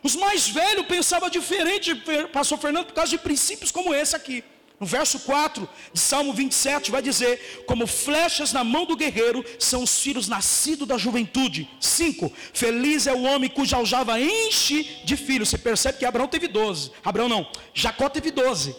Os 0.00 0.14
mais 0.14 0.48
velhos 0.48 0.86
pensavam 0.86 1.28
diferente, 1.28 1.92
pastor 2.32 2.58
Fernando, 2.58 2.86
por 2.86 2.94
causa 2.94 3.10
de 3.10 3.18
princípios 3.18 3.72
como 3.72 3.92
esse 3.92 4.14
aqui. 4.14 4.44
No 4.80 4.86
verso 4.86 5.18
4 5.20 5.68
de 5.92 5.98
Salmo 5.98 6.32
27 6.32 6.90
vai 6.90 7.02
dizer: 7.02 7.64
Como 7.66 7.86
flechas 7.86 8.52
na 8.52 8.62
mão 8.62 8.86
do 8.86 8.96
guerreiro 8.96 9.44
são 9.58 9.82
os 9.82 10.00
filhos 10.00 10.28
nascidos 10.28 10.86
da 10.86 10.96
juventude. 10.96 11.68
5. 11.80 12.32
Feliz 12.52 13.06
é 13.06 13.12
o 13.12 13.22
homem 13.22 13.50
cuja 13.50 13.76
aljava 13.76 14.20
enche 14.20 15.00
de 15.04 15.16
filhos. 15.16 15.48
Você 15.48 15.58
percebe 15.58 15.98
que 15.98 16.04
Abraão 16.04 16.28
teve 16.28 16.46
12. 16.46 16.92
Abraão 17.04 17.28
não, 17.28 17.50
Jacó 17.74 18.08
teve 18.08 18.30
12. 18.30 18.76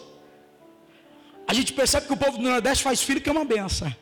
A 1.46 1.52
gente 1.52 1.72
percebe 1.72 2.06
que 2.06 2.12
o 2.12 2.16
povo 2.16 2.38
do 2.38 2.44
Nordeste 2.44 2.82
faz 2.82 3.02
filho 3.02 3.20
que 3.20 3.28
é 3.28 3.32
uma 3.32 3.44
benção. 3.44 3.94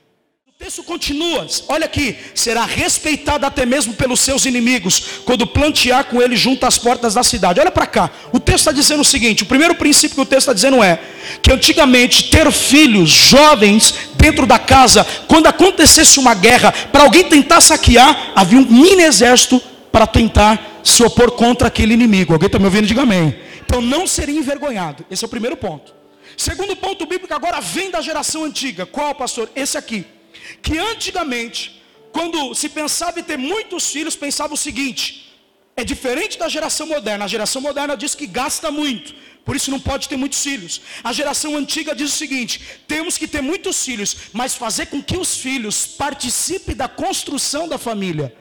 Texto 0.59 0.83
continua, 0.83 1.47
olha 1.69 1.85
aqui, 1.85 2.17
será 2.35 2.65
respeitado 2.65 3.47
até 3.47 3.65
mesmo 3.65 3.95
pelos 3.95 4.19
seus 4.19 4.45
inimigos, 4.45 5.21
quando 5.25 5.47
plantear 5.47 6.07
com 6.07 6.21
ele 6.21 6.35
junto 6.35 6.67
às 6.67 6.77
portas 6.77 7.15
da 7.15 7.23
cidade. 7.23 7.61
Olha 7.61 7.71
para 7.71 7.87
cá, 7.87 8.11
o 8.33 8.41
texto 8.41 8.59
está 8.59 8.73
dizendo 8.73 9.03
o 9.03 9.05
seguinte: 9.05 9.45
o 9.45 9.47
primeiro 9.47 9.77
princípio 9.77 10.17
que 10.17 10.21
o 10.21 10.27
texto 10.27 10.51
está 10.51 10.53
dizendo 10.53 10.83
é 10.83 11.01
que 11.41 11.53
antigamente 11.53 12.29
ter 12.29 12.51
filhos 12.51 13.09
jovens 13.09 13.95
dentro 14.17 14.47
da 14.47 14.59
casa, 14.59 15.07
quando 15.29 15.47
acontecesse 15.47 16.19
uma 16.19 16.35
guerra, 16.35 16.73
para 16.73 17.05
alguém 17.05 17.23
tentar 17.23 17.61
saquear, 17.61 18.33
havia 18.35 18.59
um 18.59 18.67
mini 18.67 19.05
exército 19.05 19.63
para 19.93 20.09
tentar 20.09 20.81
se 20.83 21.05
opor 21.05 21.31
contra 21.31 21.69
aquele 21.69 21.95
inimigo. 21.95 22.33
Alguém 22.33 22.49
está 22.49 22.59
me 22.59 22.65
ouvindo? 22.65 22.89
Diga 22.89 23.03
amém. 23.03 23.33
Então 23.65 23.81
não 23.81 24.09
seria 24.09 24.37
envergonhado. 24.37 25.07
Esse 25.09 25.25
é 25.25 25.27
o 25.27 25.31
primeiro 25.31 25.57
ponto. 25.57 25.95
Segundo 26.37 26.75
ponto 26.75 27.07
bíblico 27.07 27.33
agora 27.33 27.61
vem 27.61 27.93
da 27.93 28.01
geração 28.01 28.45
antiga. 28.45 28.85
Qual, 28.85 29.15
pastor? 29.15 29.49
Esse 29.55 29.79
aqui 29.79 30.18
que 30.63 30.79
antigamente, 30.79 31.83
quando 32.13 32.55
se 32.55 32.69
pensava 32.69 33.21
em 33.21 33.23
ter 33.23 33.37
muitos 33.37 33.91
filhos, 33.91 34.17
pensava 34.17 34.55
o 34.55 34.57
seguinte: 34.57 35.29
é 35.77 35.85
diferente 35.85 36.39
da 36.39 36.49
geração 36.49 36.87
moderna. 36.87 37.25
A 37.25 37.29
geração 37.29 37.63
moderna 37.63 37.97
diz 37.97 38.15
que 38.15 38.27
gasta 38.27 38.71
muito, 38.71 39.15
por 39.45 39.55
isso 39.55 39.71
não 39.71 39.81
pode 39.81 40.09
ter 40.09 40.17
muitos 40.17 40.43
filhos. 40.43 40.81
A 41.05 41.13
geração 41.13 41.57
antiga 41.57 41.95
diz 41.95 42.13
o 42.13 42.17
seguinte: 42.17 42.61
temos 42.87 43.17
que 43.17 43.29
ter 43.29 43.41
muitos 43.41 43.85
filhos, 43.85 44.17
mas 44.33 44.55
fazer 44.55 44.87
com 44.87 45.03
que 45.03 45.17
os 45.17 45.37
filhos 45.37 45.87
participem 45.87 46.75
da 46.75 46.89
construção 46.89 47.69
da 47.69 47.79
família. 47.79 48.35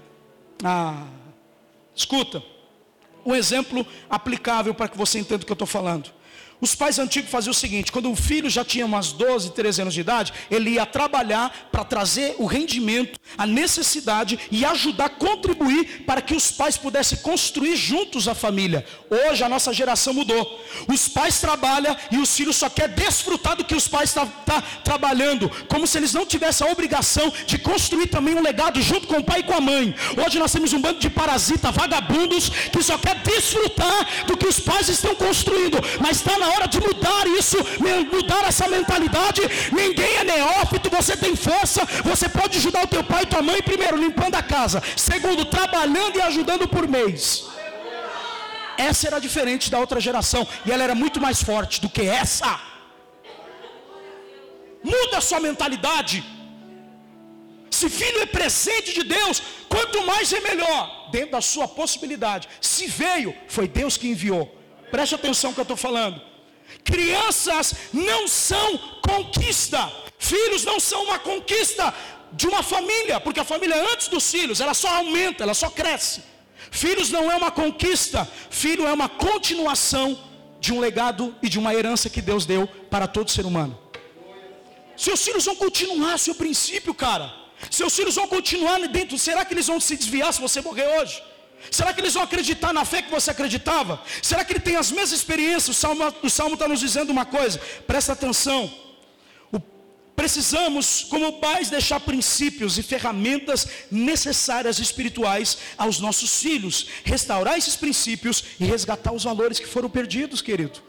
Ah, 0.63 1.05
escuta, 1.95 2.41
um 3.25 3.35
exemplo 3.35 3.85
aplicável 4.09 4.73
para 4.73 4.87
que 4.87 4.97
você 4.97 5.19
entenda 5.19 5.43
o 5.43 5.45
que 5.45 5.51
eu 5.51 5.55
estou 5.55 5.67
falando. 5.67 6.11
Os 6.59 6.73
pais 6.73 6.97
antigos 6.97 7.29
faziam 7.29 7.51
o 7.51 7.55
seguinte: 7.55 7.91
quando 7.91 8.11
o 8.11 8.15
filho 8.15 8.49
já 8.49 8.65
tinha 8.65 8.85
umas 8.85 9.11
12, 9.11 9.51
13 9.51 9.81
anos 9.83 9.93
de 9.93 10.01
idade, 10.01 10.33
ele 10.49 10.71
ia 10.71 10.85
trabalhar 10.85 11.69
para 11.71 11.83
trazer 11.83 12.35
o 12.39 12.45
rendimento, 12.45 13.19
a 13.37 13.45
necessidade 13.45 14.39
e 14.51 14.65
ajudar 14.65 15.09
contribuir 15.09 16.03
para 16.05 16.21
que 16.21 16.35
os 16.35 16.51
pais 16.51 16.75
pudessem 16.77 17.19
construir 17.19 17.75
juntos 17.75 18.27
a 18.27 18.33
família. 18.33 18.85
Hoje 19.09 19.43
a 19.43 19.49
nossa 19.49 19.71
geração 19.71 20.13
mudou. 20.13 20.63
Os 20.87 21.07
pais 21.07 21.39
trabalham 21.39 21.95
e 22.11 22.17
os 22.17 22.35
filhos 22.35 22.55
só 22.55 22.69
querem 22.69 22.95
desfrutar 22.95 23.55
do 23.55 23.63
que 23.63 23.75
os 23.75 23.87
pais 23.87 24.09
estão 24.09 24.25
tá, 24.27 24.61
tá 24.61 24.63
trabalhando, 24.83 25.49
como 25.67 25.85
se 25.85 25.97
eles 25.97 26.13
não 26.13 26.25
tivessem 26.25 26.67
a 26.67 26.71
obrigação 26.71 27.31
de 27.45 27.57
construir 27.59 28.07
também 28.07 28.33
um 28.33 28.41
legado 28.41 28.81
junto 28.81 29.07
com 29.07 29.17
o 29.17 29.23
pai 29.23 29.41
e 29.41 29.43
com 29.43 29.53
a 29.53 29.61
mãe. 29.61 29.93
Hoje 30.25 30.39
nós 30.39 30.51
temos 30.51 30.73
um 30.73 30.81
bando 30.81 30.99
de 30.99 31.09
parasitas, 31.09 31.73
vagabundos, 31.75 32.49
que 32.49 32.81
só 32.81 32.97
quer 32.97 33.15
desfrutar 33.21 34.25
do 34.25 34.35
que 34.35 34.47
os 34.47 34.59
pais 34.59 34.89
estão 34.89 35.13
construindo, 35.13 35.77
mas 35.99 36.17
está 36.17 36.37
na 36.37 36.46
na 36.47 36.53
hora 36.55 36.67
de 36.67 36.79
mudar 36.87 37.23
isso, 37.39 37.57
mudar 38.13 38.43
essa 38.51 38.67
mentalidade. 38.75 39.41
Ninguém 39.81 40.13
é 40.21 40.23
neófito, 40.23 40.89
você 40.97 41.15
tem 41.25 41.35
força, 41.35 41.81
você 42.11 42.27
pode 42.29 42.57
ajudar 42.61 42.83
o 42.85 42.91
teu 42.95 43.03
pai 43.03 43.23
e 43.23 43.31
tua 43.33 43.41
mãe, 43.49 43.61
primeiro, 43.71 43.97
limpando 44.05 44.35
a 44.35 44.43
casa, 44.55 44.81
segundo, 44.95 45.43
trabalhando 45.57 46.17
e 46.17 46.21
ajudando 46.29 46.67
por 46.75 46.87
mês. 46.87 47.21
Essa 48.77 49.07
era 49.09 49.19
diferente 49.27 49.71
da 49.73 49.79
outra 49.83 49.99
geração, 50.07 50.47
e 50.65 50.71
ela 50.71 50.83
era 50.87 50.95
muito 51.03 51.19
mais 51.25 51.41
forte 51.49 51.81
do 51.83 51.89
que 51.89 52.03
essa. 52.23 52.51
Muda 54.83 55.17
a 55.17 55.25
sua 55.29 55.39
mentalidade. 55.39 56.17
Se 57.77 57.87
filho 57.89 58.19
é 58.21 58.25
presente 58.25 58.93
de 58.97 59.03
Deus, 59.03 59.41
quanto 59.73 60.05
mais 60.11 60.31
é 60.31 60.39
melhor, 60.39 61.09
dentro 61.11 61.31
da 61.31 61.41
sua 61.41 61.67
possibilidade. 61.67 62.47
Se 62.61 62.87
veio, 62.87 63.35
foi 63.55 63.67
Deus 63.67 63.97
que 63.97 64.07
enviou. 64.13 64.45
Preste 64.89 65.15
atenção 65.15 65.49
no 65.49 65.55
que 65.55 65.59
eu 65.59 65.69
estou 65.69 65.77
falando. 65.87 66.21
Crianças 66.91 67.73
não 67.91 68.27
são 68.27 68.77
conquista. 69.11 69.91
Filhos 70.17 70.63
não 70.69 70.79
são 70.79 71.03
uma 71.03 71.19
conquista 71.19 71.93
de 72.31 72.47
uma 72.47 72.63
família, 72.63 73.19
porque 73.19 73.41
a 73.41 73.49
família 73.53 73.77
antes 73.93 74.07
dos 74.07 74.29
filhos, 74.35 74.61
ela 74.61 74.73
só 74.73 74.89
aumenta, 74.99 75.43
ela 75.43 75.53
só 75.53 75.69
cresce. 75.69 76.21
Filhos 76.71 77.09
não 77.11 77.31
é 77.31 77.35
uma 77.35 77.51
conquista, 77.51 78.27
filho 78.49 78.87
é 78.87 78.93
uma 78.93 79.09
continuação 79.09 80.17
de 80.59 80.73
um 80.73 80.79
legado 80.79 81.35
e 81.41 81.49
de 81.49 81.59
uma 81.59 81.73
herança 81.73 82.09
que 82.09 82.21
Deus 82.21 82.45
deu 82.45 82.67
para 82.89 83.07
todo 83.07 83.31
ser 83.31 83.45
humano. 83.45 83.77
Seus 84.95 85.23
filhos 85.25 85.45
vão 85.45 85.55
continuar 85.55 86.17
seu 86.17 86.35
princípio, 86.35 86.93
cara. 86.93 87.31
Seus 87.69 87.95
filhos 87.95 88.15
vão 88.15 88.27
continuar 88.27 88.79
dentro. 88.87 89.17
Será 89.17 89.45
que 89.45 89.53
eles 89.53 89.67
vão 89.67 89.79
se 89.79 89.95
desviar 89.95 90.33
se 90.33 90.41
você 90.41 90.61
morrer 90.61 90.87
hoje? 90.99 91.21
Será 91.71 91.93
que 91.93 91.99
eles 92.01 92.13
vão 92.13 92.23
acreditar 92.23 92.73
na 92.73 92.85
fé 92.85 93.01
que 93.01 93.11
você 93.11 93.31
acreditava? 93.31 94.01
Será 94.21 94.45
que 94.45 94.53
ele 94.53 94.59
tem 94.59 94.75
as 94.75 94.91
mesmas 94.91 95.11
experiências? 95.11 95.69
O 95.69 96.29
Salmo, 96.29 96.53
está 96.53 96.67
nos 96.67 96.79
dizendo 96.79 97.11
uma 97.11 97.25
coisa, 97.25 97.59
presta 97.85 98.13
atenção. 98.13 98.71
O, 99.51 99.59
precisamos, 100.15 101.03
como 101.09 101.39
pais, 101.39 101.69
deixar 101.69 101.99
princípios 101.99 102.77
e 102.77 102.83
ferramentas 102.83 103.67
necessárias 103.91 104.79
espirituais 104.79 105.57
aos 105.77 105.99
nossos 105.99 106.41
filhos, 106.41 106.87
restaurar 107.03 107.57
esses 107.57 107.75
princípios 107.75 108.43
e 108.59 108.65
resgatar 108.65 109.11
os 109.11 109.23
valores 109.23 109.59
que 109.59 109.67
foram 109.67 109.89
perdidos, 109.89 110.41
querido. 110.41 110.81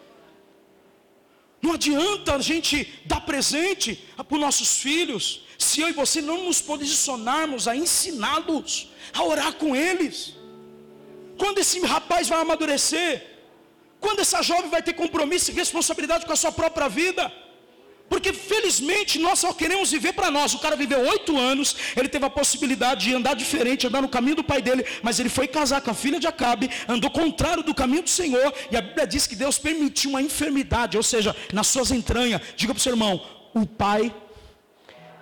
Não 1.61 1.73
adianta 1.73 2.37
a 2.37 2.41
gente 2.41 3.01
dar 3.05 3.21
presente 3.23 4.05
para 4.17 4.35
os 4.35 4.41
nossos 4.41 4.79
filhos, 4.79 5.43
se 5.59 5.81
eu 5.81 5.89
e 5.89 5.93
você 5.93 6.23
não 6.23 6.45
nos 6.45 6.61
posicionarmos 6.61 7.67
a 7.67 7.75
ensiná-los, 7.75 8.91
a 9.13 9.25
orar 9.25 9.55
com 9.55 9.75
eles. 9.75 10.38
Quando 11.38 11.59
esse 11.59 11.80
rapaz 11.95 12.28
vai 12.28 12.40
amadurecer? 12.40 13.12
Quando 14.00 14.21
essa 14.21 14.42
jovem 14.42 14.71
vai 14.71 14.83
ter 14.83 14.95
compromisso 14.95 15.50
e 15.50 15.54
responsabilidade 15.54 16.26
com 16.26 16.33
a 16.33 16.37
sua 16.37 16.52
própria 16.52 16.88
vida? 16.88 17.33
Porque 18.09 18.33
felizmente 18.33 19.18
nós 19.18 19.38
só 19.38 19.52
queremos 19.52 19.90
viver 19.90 20.14
para 20.14 20.30
nós. 20.30 20.54
O 20.54 20.59
cara 20.59 20.75
viveu 20.75 21.00
oito 21.00 21.37
anos, 21.38 21.76
ele 21.97 22.09
teve 22.09 22.25
a 22.25 22.30
possibilidade 22.30 23.04
de 23.07 23.14
andar 23.14 23.35
diferente, 23.35 23.87
andar 23.87 24.00
no 24.00 24.09
caminho 24.09 24.37
do 24.37 24.45
pai 24.45 24.62
dele, 24.62 24.85
mas 25.02 25.21
ele 25.21 25.28
foi 25.28 25.47
casar 25.47 25.80
com 25.83 25.90
a 25.90 25.95
filha 25.95 26.18
de 26.18 26.26
Acabe, 26.26 26.71
andou 26.88 27.11
contrário 27.11 27.62
do 27.62 27.75
caminho 27.75 28.02
do 28.02 28.09
Senhor, 28.09 28.52
e 28.71 28.76
a 28.76 28.80
Bíblia 28.80 29.07
diz 29.07 29.26
que 29.26 29.37
Deus 29.37 29.59
permitiu 29.59 30.11
uma 30.11 30.23
enfermidade, 30.23 30.97
ou 30.97 31.02
seja, 31.02 31.37
nas 31.52 31.66
suas 31.66 31.90
entranhas. 31.90 32.40
Diga 32.57 32.73
para 32.73 32.80
o 32.80 32.83
seu 32.83 32.92
irmão: 32.92 33.21
o 33.54 33.66
pai, 33.66 34.14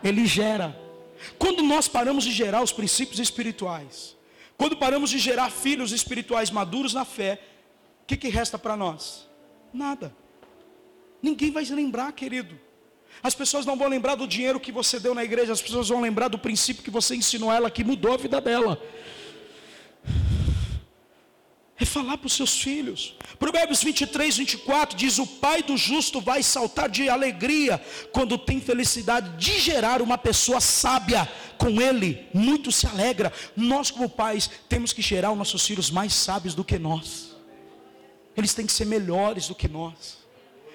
ele 0.03 0.25
gera. 0.25 0.79
Quando 1.39 1.63
nós 1.63 1.89
paramos 1.89 2.23
de 2.23 2.31
gerar 2.31 2.63
os 2.63 2.73
princípios 2.73 3.19
espirituais, 3.19 4.16
quando 4.57 4.77
paramos 4.77 5.11
de 5.11 5.19
gerar 5.19 5.51
filhos 5.51 5.93
espirituais 5.93 6.51
maduros 6.51 6.95
na 6.95 7.05
fé, 7.05 7.41
o 8.03 8.07
que, 8.07 8.17
que 8.17 8.29
resta 8.29 8.59
para 8.59 8.77
nós? 8.77 9.29
Nada. 9.73 10.15
Ninguém 11.23 11.51
vai 11.51 11.65
se 11.65 11.75
lembrar, 11.75 12.13
querido. 12.13 12.59
As 13.23 13.35
pessoas 13.35 13.67
não 13.67 13.77
vão 13.77 13.89
lembrar 13.89 14.15
do 14.15 14.27
dinheiro 14.27 14.61
que 14.61 14.71
você 14.71 15.01
deu 15.01 15.15
na 15.15 15.25
igreja, 15.25 15.53
as 15.53 15.63
pessoas 15.63 15.89
vão 15.89 16.01
lembrar 16.01 16.29
do 16.29 16.39
princípio 16.39 16.83
que 16.83 16.91
você 16.91 17.17
ensinou 17.17 17.53
ela, 17.53 17.71
que 17.71 17.83
mudou 17.83 18.13
a 18.13 18.17
vida 18.17 18.41
dela 18.41 18.81
é 21.79 21.85
falar 21.85 22.17
para 22.17 22.27
os 22.27 22.33
seus 22.33 22.61
filhos. 22.61 23.15
Provérbios 23.39 23.83
23, 23.83 24.39
24 24.39 24.97
diz: 24.97 25.19
O 25.19 25.27
pai 25.27 25.63
do 25.63 25.77
justo 25.77 26.21
vai 26.21 26.43
saltar 26.43 26.89
de 26.89 27.09
alegria 27.09 27.83
quando 28.13 28.39
tem 28.39 28.61
felicidade 28.61 29.37
de 29.37 29.61
gerar 29.61 30.01
uma 30.01 30.17
pessoa 30.17 30.61
sábia 30.61 31.29
com 31.59 31.81
ele, 31.81 32.27
muito 32.33 32.73
se 32.73 32.87
alegra. 32.87 33.33
Nós, 33.55 33.91
como 33.91 34.09
pais, 34.09 34.51
temos 34.69 34.93
que 34.93 35.03
gerar 35.03 35.33
os 35.33 35.39
nossos 35.39 35.67
filhos 35.67 35.91
mais 35.91 36.15
sábios 36.15 36.55
do 36.55 36.65
que 36.65 36.79
nós, 36.79 37.37
eles 38.37 38.55
têm 38.55 38.67
que 38.67 38.73
ser 38.73 38.87
melhores 38.87 39.49
do 39.49 39.55
que 39.55 39.69
nós. 39.69 40.25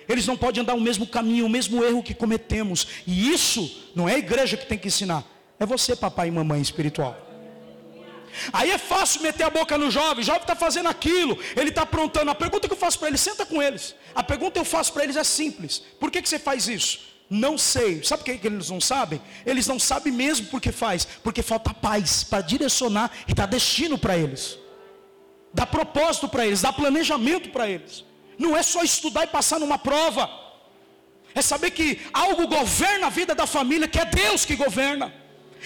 Eles 0.08 0.28
não 0.28 0.36
podem 0.36 0.62
andar 0.62 0.74
o 0.74 0.82
mesmo 0.82 1.08
caminho, 1.08 1.46
o 1.46 1.50
mesmo 1.50 1.84
erro 1.84 2.04
que 2.04 2.14
cometemos, 2.14 2.88
e 3.08 3.32
isso 3.32 3.90
não 3.96 4.10
é 4.10 4.16
a 4.16 4.20
igreja 4.20 4.58
que 4.58 4.66
tem 4.66 4.78
que 4.78 4.88
ensinar, 4.88 5.24
é 5.60 5.66
você, 5.66 5.96
papai 5.96 6.28
e 6.28 6.32
mamãe 6.32 6.60
espiritual. 6.60 7.31
Aí 8.52 8.72
é 8.72 8.78
fácil 8.78 9.22
meter 9.22 9.44
a 9.44 9.50
boca 9.50 9.78
no 9.78 9.90
jovem, 9.92 10.24
o 10.24 10.26
jovem 10.26 10.42
está 10.42 10.56
fazendo 10.56 10.90
aquilo, 10.90 11.38
ele 11.56 11.70
está 11.70 11.84
aprontando. 11.84 12.32
A 12.32 12.36
pergunta 12.36 12.68
que 12.68 12.74
eu 12.74 12.78
faço 12.78 13.00
para 13.00 13.08
ele, 13.08 13.18
senta 13.18 13.46
com 13.46 13.62
eles. 13.62 13.96
A 14.14 14.24
pergunta 14.24 14.54
que 14.54 14.60
eu 14.60 14.66
faço 14.66 14.94
para 14.94 15.04
eles 15.04 15.16
é 15.16 15.24
simples: 15.24 15.84
por 16.00 16.12
que, 16.12 16.22
que 16.22 16.30
você 16.30 16.40
faz 16.40 16.68
isso? 16.68 17.12
Não 17.30 17.58
sei. 17.58 18.04
Sabe 18.04 18.24
por 18.24 18.38
que 18.38 18.46
eles 18.46 18.70
não 18.70 18.82
sabem? 18.82 19.22
Eles 19.46 19.66
não 19.66 19.80
sabem 19.80 20.12
mesmo 20.12 20.48
porque 20.48 20.72
faz, 20.72 21.06
porque 21.06 21.42
falta 21.42 21.74
paz 21.74 22.26
para 22.26 22.42
direcionar 22.42 23.10
e 23.28 23.34
dar 23.34 23.46
destino 23.46 23.98
para 23.98 24.18
eles, 24.18 24.60
dar 25.54 25.66
propósito 25.66 26.28
para 26.28 26.46
eles, 26.46 26.62
dar 26.62 26.74
planejamento 26.74 27.50
para 27.50 27.70
eles. 27.70 28.04
Não 28.38 28.58
é 28.58 28.62
só 28.62 28.84
estudar 28.84 29.24
e 29.24 29.28
passar 29.28 29.60
numa 29.60 29.78
prova, 29.78 30.30
é 31.34 31.42
saber 31.42 31.72
que 31.72 32.02
algo 32.12 32.48
governa 32.48 33.08
a 33.08 33.10
vida 33.10 33.34
da 33.34 33.48
família, 33.48 33.88
que 33.88 34.00
é 34.00 34.06
Deus 34.06 34.44
que 34.44 34.56
governa. 34.56 35.21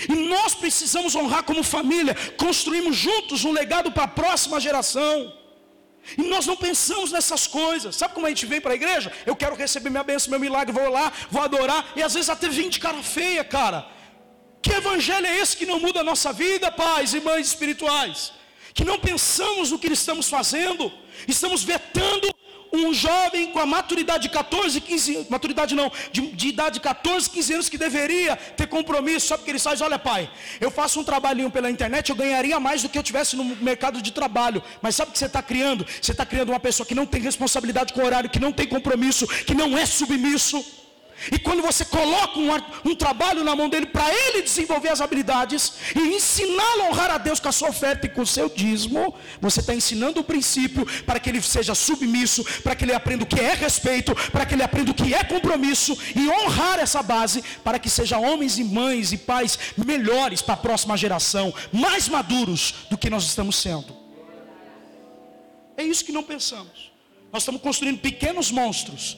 E 0.10 0.14
nós 0.14 0.54
precisamos 0.54 1.16
honrar 1.16 1.44
como 1.44 1.64
família, 1.64 2.16
construímos 2.38 2.96
juntos 2.96 3.46
um 3.46 3.52
legado 3.52 3.92
para 3.92 4.04
a 4.04 4.08
próxima 4.08 4.60
geração. 4.60 5.34
E 6.18 6.22
nós 6.24 6.46
não 6.46 6.56
pensamos 6.56 7.12
nessas 7.12 7.48
coisas. 7.48 7.96
Sabe 7.96 8.14
como 8.14 8.28
a 8.28 8.30
gente 8.30 8.46
vem 8.46 8.62
para 8.62 8.74
a 8.74 8.76
igreja? 8.76 9.12
Eu 9.26 9.36
quero 9.36 9.56
receber 9.56 9.90
minha 9.90 10.04
bênção, 10.04 10.30
meu 10.30 10.40
milagre, 10.40 10.74
vou 10.74 10.90
lá, 10.90 11.12
vou 11.32 11.42
adorar. 11.42 11.94
E 11.96 12.04
às 12.04 12.14
vezes 12.14 12.30
até 12.30 12.48
vem 12.50 12.70
de 12.70 12.80
cara 12.80 13.02
feia, 13.02 13.44
cara. 13.44 13.88
Que 14.62 14.74
evangelho 14.74 15.26
é 15.26 15.40
esse 15.40 15.58
que 15.58 15.66
não 15.66 15.80
muda 15.80 16.02
a 16.02 16.04
nossa 16.04 16.34
vida, 16.34 16.72
pais 16.72 17.14
e 17.14 17.22
mães 17.22 17.48
espirituais? 17.48 18.34
Que 18.74 18.84
não 18.84 19.00
pensamos 19.00 19.72
no 19.72 19.80
que 19.80 19.88
estamos 19.88 20.28
fazendo, 20.28 20.92
estamos 21.28 21.64
vetando 21.64 22.28
um 22.76 22.94
jovem 22.94 23.52
com 23.52 23.60
a 23.60 23.66
maturidade 23.66 24.24
de 24.24 24.30
14, 24.30 24.82
15, 24.82 25.28
maturidade 25.30 25.76
não, 25.76 25.92
de, 26.12 26.22
de, 26.32 26.48
idade 26.48 26.76
de 26.76 26.80
14, 26.82 27.30
15 27.30 27.54
anos 27.54 27.70
que 27.70 27.78
deveria 27.78 28.36
ter 28.36 28.68
compromisso, 28.68 29.28
só 29.28 29.38
porque 29.38 29.52
ele 29.52 29.60
faz, 29.60 29.82
olha 29.82 29.98
pai, 30.00 30.30
eu 30.60 30.72
faço 30.72 31.00
um 31.00 31.04
trabalhinho 31.04 31.50
pela 31.50 31.70
internet, 31.70 32.10
eu 32.10 32.16
ganharia 32.16 32.60
mais 32.60 32.82
do 32.82 32.90
que 32.90 32.98
eu 32.98 33.04
tivesse 33.04 33.36
no 33.36 33.44
mercado 33.44 34.02
de 34.02 34.12
trabalho, 34.12 34.62
mas 34.82 34.96
sabe 34.96 35.10
o 35.10 35.14
que 35.14 35.20
você 35.20 35.26
está 35.26 35.42
criando? 35.42 35.86
Você 36.02 36.12
está 36.12 36.26
criando 36.26 36.50
uma 36.50 36.60
pessoa 36.60 36.86
que 36.86 36.96
não 36.96 37.06
tem 37.06 37.22
responsabilidade 37.22 37.94
com 37.94 38.02
o 38.02 38.06
horário, 38.06 38.30
que 38.30 38.40
não 38.40 38.52
tem 38.52 38.68
compromisso, 38.68 39.28
que 39.28 39.54
não 39.54 39.78
é 39.78 39.86
submisso. 39.86 40.85
E 41.32 41.40
quando 41.40 41.62
você 41.62 41.84
coloca 41.86 42.40
um, 42.40 42.92
um 42.92 42.96
trabalho 42.96 43.44
na 43.44 43.56
mão 43.56 43.70
dele 43.70 43.86
para 43.86 44.08
ele 44.14 44.42
desenvolver 44.42 44.90
as 44.90 45.02
habilidades 45.02 45.74
e 45.96 46.00
ensiná-lo 46.00 46.84
a 46.84 46.90
honrar 46.90 47.12
a 47.12 47.18
Deus 47.18 47.40
com 47.40 47.50
a 47.50 47.52
sua 47.52 47.70
oferta 47.70 48.06
e 48.06 48.10
com 48.10 48.22
o 48.22 48.28
seu 48.28 48.50
dízimo, 48.50 49.14
você 49.42 49.60
está 49.60 49.74
ensinando 49.74 50.20
o 50.20 50.24
princípio 50.24 50.86
para 51.04 51.20
que 51.20 51.30
ele 51.30 51.42
seja 51.42 51.74
submisso, 51.74 52.44
para 52.62 52.76
que 52.76 52.86
ele 52.86 52.94
aprenda 52.94 53.24
o 53.24 53.28
que 53.28 53.40
é 53.40 53.54
respeito, 53.54 54.14
para 54.32 54.46
que 54.46 54.54
ele 54.54 54.64
aprenda 54.64 54.92
o 54.92 54.94
que 54.94 55.14
é 55.14 55.24
compromisso 55.24 55.98
e 56.16 56.30
honrar 56.30 56.80
essa 56.80 57.02
base 57.02 57.44
para 57.64 57.80
que 57.80 57.90
sejam 57.90 58.24
homens 58.24 58.58
e 58.58 58.64
mães 58.64 59.12
e 59.12 59.18
pais 59.18 59.58
melhores 59.78 60.42
para 60.42 60.54
a 60.54 60.58
próxima 60.58 60.98
geração, 60.98 61.54
mais 61.72 62.08
maduros 62.08 62.74
do 62.90 62.98
que 62.98 63.10
nós 63.10 63.24
estamos 63.24 63.56
sendo. 63.56 63.96
É 65.78 65.84
isso 65.84 66.06
que 66.06 66.12
não 66.12 66.24
pensamos. 66.24 66.92
Nós 67.32 67.42
estamos 67.42 67.62
construindo 67.62 68.00
pequenos 68.00 68.50
monstros 68.52 69.18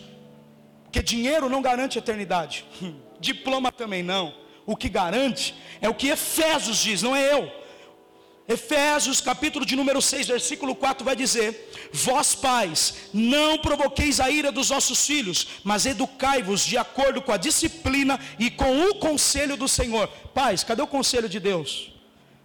porque 0.97 1.03
dinheiro 1.03 1.47
não 1.47 1.61
garante 1.61 1.99
eternidade. 1.99 2.65
Diploma 3.19 3.71
também 3.71 4.01
não. 4.01 4.33
O 4.65 4.75
que 4.75 4.89
garante 4.89 5.53
é 5.79 5.87
o 5.87 5.93
que 5.93 6.07
Efésios 6.07 6.77
diz, 6.77 7.03
não 7.03 7.15
é 7.15 7.33
eu. 7.33 7.51
Efésios, 8.47 9.21
capítulo 9.21 9.65
de 9.65 9.75
número 9.75 10.01
6, 10.01 10.27
versículo 10.27 10.73
4 10.73 11.05
vai 11.05 11.15
dizer: 11.15 11.71
Vós 11.91 12.33
pais, 12.33 13.09
não 13.13 13.57
provoqueis 13.57 14.19
a 14.19 14.31
ira 14.31 14.51
dos 14.51 14.69
vossos 14.69 15.05
filhos, 15.05 15.47
mas 15.63 15.85
educai-vos 15.85 16.61
de 16.65 16.77
acordo 16.77 17.21
com 17.21 17.31
a 17.31 17.37
disciplina 17.37 18.19
e 18.39 18.49
com 18.49 18.89
o 18.89 18.95
conselho 18.95 19.55
do 19.55 19.67
Senhor. 19.67 20.07
Pais, 20.33 20.63
cadê 20.63 20.81
o 20.81 20.87
conselho 20.87 21.29
de 21.29 21.39
Deus? 21.39 21.91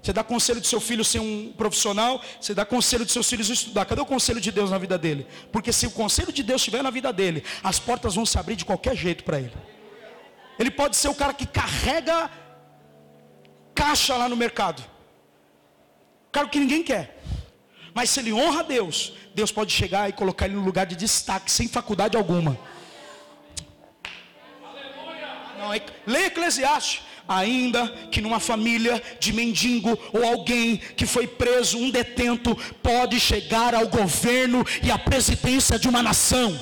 Você 0.02 0.12
dá 0.12 0.24
conselho 0.24 0.60
do 0.60 0.66
seu 0.66 0.80
filho 0.80 1.04
ser 1.04 1.20
um 1.20 1.52
profissional, 1.56 2.20
você 2.40 2.52
dá 2.52 2.64
conselho 2.64 3.04
dos 3.04 3.12
seus 3.12 3.28
filhos 3.30 3.48
estudar. 3.48 3.84
Cadê 3.84 4.00
o 4.00 4.06
conselho 4.06 4.40
de 4.40 4.50
Deus 4.50 4.68
na 4.68 4.76
vida 4.76 4.98
dele? 4.98 5.28
Porque 5.52 5.72
se 5.72 5.86
o 5.86 5.92
conselho 5.92 6.32
de 6.32 6.42
Deus 6.42 6.60
estiver 6.60 6.82
na 6.82 6.90
vida 6.90 7.12
dele, 7.12 7.44
as 7.62 7.78
portas 7.78 8.16
vão 8.16 8.26
se 8.26 8.36
abrir 8.36 8.56
de 8.56 8.64
qualquer 8.64 8.96
jeito 8.96 9.22
para 9.22 9.38
ele. 9.38 9.52
Ele 10.58 10.72
pode 10.72 10.96
ser 10.96 11.06
o 11.08 11.14
cara 11.14 11.32
que 11.32 11.46
carrega 11.46 12.28
caixa 13.72 14.16
lá 14.16 14.28
no 14.28 14.36
mercado. 14.36 14.82
Cara 16.32 16.48
que 16.48 16.58
ninguém 16.58 16.82
quer. 16.82 17.22
Mas 17.94 18.10
se 18.10 18.18
ele 18.18 18.32
honra 18.32 18.64
Deus, 18.64 19.12
Deus 19.36 19.52
pode 19.52 19.72
chegar 19.72 20.08
e 20.08 20.12
colocar 20.12 20.46
ele 20.46 20.56
no 20.56 20.64
lugar 20.64 20.84
de 20.84 20.96
destaque, 20.96 21.48
sem 21.48 21.68
faculdade 21.68 22.16
alguma. 22.16 22.58
Não, 25.56 25.72
é, 25.72 25.80
leia 26.04 26.26
Eclesiastes 26.26 27.11
ainda 27.36 27.88
que 28.10 28.20
numa 28.20 28.40
família 28.40 29.02
de 29.18 29.32
mendigo 29.32 29.98
ou 30.12 30.24
alguém 30.24 30.76
que 30.76 31.06
foi 31.06 31.26
preso, 31.26 31.78
um 31.78 31.90
detento, 31.90 32.56
pode 32.82 33.18
chegar 33.18 33.74
ao 33.74 33.88
governo 33.88 34.64
e 34.82 34.90
à 34.90 34.98
presidência 34.98 35.78
de 35.78 35.88
uma 35.88 36.02
nação. 36.02 36.58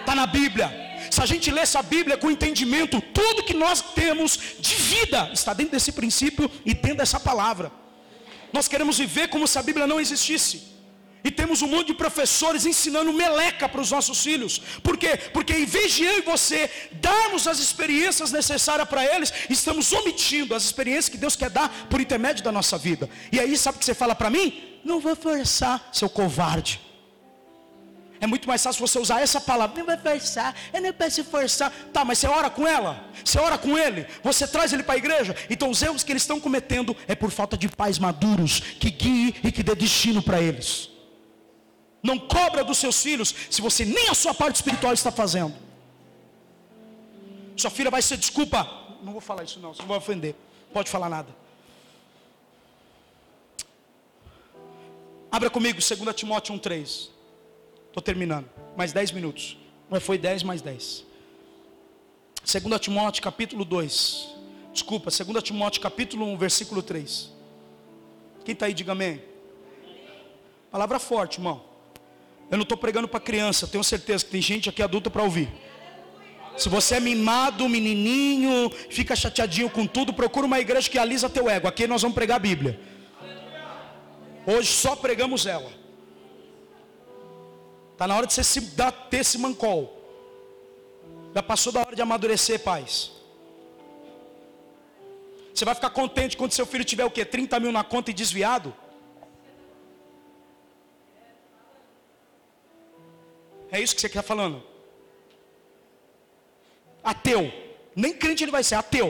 Está 0.00 0.14
na 0.14 0.26
Bíblia. 0.26 0.84
Se 1.10 1.22
a 1.22 1.26
gente 1.26 1.50
lesse 1.50 1.76
a 1.78 1.82
Bíblia 1.82 2.16
com 2.16 2.30
entendimento, 2.30 3.00
tudo 3.00 3.44
que 3.44 3.54
nós 3.54 3.80
temos 3.80 4.38
de 4.58 4.74
vida 4.74 5.30
está 5.32 5.52
dentro 5.52 5.72
desse 5.72 5.92
princípio 5.92 6.50
e 6.64 6.74
dentro 6.74 6.98
dessa 6.98 7.18
palavra. 7.18 7.70
Nós 8.52 8.68
queremos 8.68 8.98
viver 8.98 9.28
como 9.28 9.46
se 9.46 9.58
a 9.58 9.62
Bíblia 9.62 9.86
não 9.86 10.00
existisse. 10.00 10.75
E 11.26 11.30
temos 11.32 11.60
um 11.60 11.66
monte 11.66 11.88
de 11.88 11.94
professores 11.94 12.64
ensinando 12.64 13.12
meleca 13.12 13.68
para 13.68 13.80
os 13.80 13.90
nossos 13.90 14.22
filhos. 14.22 14.60
Por 14.80 14.96
quê? 14.96 15.16
Porque 15.32 15.52
em 15.52 15.64
vez 15.66 15.92
de 15.92 16.04
eu 16.04 16.18
e 16.18 16.20
você 16.20 16.70
darmos 16.92 17.48
as 17.48 17.58
experiências 17.58 18.30
necessárias 18.30 18.88
para 18.88 19.04
eles, 19.04 19.32
estamos 19.50 19.92
omitindo 19.92 20.54
as 20.54 20.62
experiências 20.62 21.08
que 21.08 21.16
Deus 21.16 21.34
quer 21.34 21.50
dar 21.50 21.68
por 21.90 22.00
intermédio 22.00 22.44
da 22.44 22.52
nossa 22.52 22.78
vida. 22.78 23.10
E 23.32 23.40
aí, 23.40 23.58
sabe 23.58 23.74
o 23.74 23.80
que 23.80 23.84
você 23.84 23.92
fala 23.92 24.14
para 24.14 24.30
mim? 24.30 24.78
Não 24.84 25.00
vou 25.00 25.16
forçar, 25.16 25.88
seu 25.92 26.08
covarde. 26.08 26.80
É 28.20 28.26
muito 28.28 28.46
mais 28.46 28.62
fácil 28.62 28.86
você 28.86 28.96
usar 28.96 29.20
essa 29.20 29.40
palavra. 29.40 29.76
Não 29.76 29.84
vai 29.84 29.98
forçar, 29.98 30.54
eu 30.72 30.80
não 30.80 30.92
posso 30.92 31.24
forçar. 31.24 31.72
Tá, 31.92 32.04
mas 32.04 32.18
você 32.20 32.28
ora 32.28 32.48
com 32.48 32.68
ela, 32.68 33.04
você 33.24 33.40
ora 33.40 33.58
com 33.58 33.76
ele, 33.76 34.06
você 34.22 34.46
traz 34.46 34.72
ele 34.72 34.84
para 34.84 34.94
a 34.94 34.98
igreja. 34.98 35.34
Então 35.50 35.70
os 35.70 35.82
erros 35.82 36.04
que 36.04 36.12
eles 36.12 36.22
estão 36.22 36.38
cometendo 36.38 36.96
é 37.08 37.16
por 37.16 37.32
falta 37.32 37.56
de 37.58 37.68
pais 37.68 37.98
maduros 37.98 38.60
que 38.60 38.90
guiem 38.92 39.34
e 39.42 39.50
que 39.50 39.64
dê 39.64 39.74
destino 39.74 40.22
para 40.22 40.40
eles. 40.40 40.94
Não 42.06 42.18
cobra 42.18 42.62
dos 42.62 42.78
seus 42.78 43.02
filhos 43.02 43.34
se 43.50 43.60
você 43.60 43.84
nem 43.84 44.08
a 44.08 44.14
sua 44.14 44.32
parte 44.32 44.56
espiritual 44.56 44.92
está 44.92 45.10
fazendo. 45.10 45.54
Sua 47.56 47.70
filha 47.70 47.90
vai 47.90 48.00
ser 48.00 48.16
desculpa. 48.16 48.60
Não 49.02 49.12
vou 49.12 49.20
falar 49.20 49.42
isso 49.42 49.58
não, 49.58 49.74
você 49.74 49.82
não 49.82 49.88
vai 49.88 49.98
ofender. 49.98 50.34
Pode 50.72 50.88
falar 50.88 51.08
nada. 51.08 51.34
Abra 55.32 55.50
comigo 55.50 55.80
2 55.80 56.14
Timóteo 56.14 56.54
1,3. 56.54 57.08
Estou 57.88 58.02
terminando. 58.02 58.48
Mais 58.76 58.92
10 58.92 59.10
minutos. 59.10 59.58
Mas 59.90 60.02
foi 60.02 60.16
10 60.16 60.44
mais 60.44 60.62
10. 60.62 61.04
2 62.44 62.80
Timóteo 62.80 63.22
capítulo 63.22 63.64
2. 63.64 64.28
Desculpa, 64.72 65.10
2 65.10 65.42
Timóteo 65.42 65.82
capítulo 65.82 66.24
1, 66.26 66.38
versículo 66.38 66.82
3. 66.82 67.32
Quem 68.44 68.52
está 68.52 68.66
aí, 68.66 68.74
diga 68.74 68.92
amém. 68.92 69.20
Palavra 70.70 71.00
forte, 71.00 71.38
irmão. 71.38 71.75
Eu 72.50 72.56
não 72.56 72.62
estou 72.62 72.78
pregando 72.78 73.08
para 73.08 73.18
criança, 73.18 73.66
tenho 73.66 73.82
certeza 73.82 74.24
que 74.24 74.30
tem 74.30 74.40
gente 74.40 74.68
aqui 74.68 74.82
adulta 74.82 75.10
para 75.10 75.22
ouvir. 75.22 75.48
Se 76.56 76.68
você 76.68 76.96
é 76.96 77.00
mimado, 77.00 77.68
menininho, 77.68 78.70
fica 78.88 79.14
chateadinho 79.14 79.68
com 79.68 79.86
tudo, 79.86 80.12
procura 80.12 80.46
uma 80.46 80.58
igreja 80.58 80.88
que 80.88 80.98
alisa 80.98 81.28
teu 81.28 81.50
ego. 81.50 81.68
Aqui 81.68 81.86
nós 81.86 82.02
vamos 82.02 82.14
pregar 82.14 82.36
a 82.36 82.40
Bíblia. 82.40 82.80
Hoje 84.46 84.68
só 84.72 84.94
pregamos 84.96 85.44
ela. 85.44 85.70
Está 87.92 88.06
na 88.06 88.16
hora 88.16 88.26
de 88.26 88.32
você 88.32 88.44
se 88.44 88.60
dar, 88.60 88.92
ter 88.92 89.18
esse 89.18 89.38
mancol. 89.38 89.92
Já 91.34 91.42
passou 91.42 91.72
da 91.72 91.80
hora 91.80 91.96
de 91.96 92.00
amadurecer, 92.00 92.60
pais. 92.60 93.12
Você 95.52 95.64
vai 95.64 95.74
ficar 95.74 95.90
contente 95.90 96.36
quando 96.36 96.52
seu 96.52 96.64
filho 96.64 96.84
tiver 96.84 97.04
o 97.04 97.10
quê? 97.10 97.24
30 97.24 97.58
mil 97.60 97.72
na 97.72 97.82
conta 97.82 98.10
e 98.10 98.14
desviado? 98.14 98.74
É 103.76 103.80
isso 103.80 103.94
que 103.94 104.00
você 104.00 104.06
está 104.06 104.22
falando? 104.22 104.62
Ateu. 107.04 107.52
Nem 107.94 108.14
crente 108.14 108.42
ele 108.42 108.50
vai 108.50 108.64
ser, 108.64 108.74
ateu. 108.74 109.08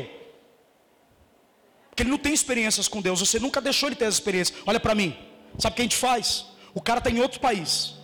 Porque 1.88 2.02
ele 2.02 2.10
não 2.10 2.18
tem 2.18 2.34
experiências 2.34 2.88
com 2.88 3.00
Deus. 3.00 3.20
Você 3.20 3.38
nunca 3.38 3.60
deixou 3.60 3.88
ele 3.88 3.94
ter 3.94 4.06
essa 4.06 4.16
experiência. 4.16 4.56
Olha 4.66 4.80
para 4.80 4.92
mim. 4.92 5.16
Sabe 5.56 5.72
o 5.72 5.76
que 5.76 5.82
a 5.82 5.84
gente 5.84 5.96
faz? 5.96 6.46
O 6.74 6.80
cara 6.80 6.98
está 6.98 7.08
em 7.08 7.20
outro 7.20 7.38
país. 7.38 7.94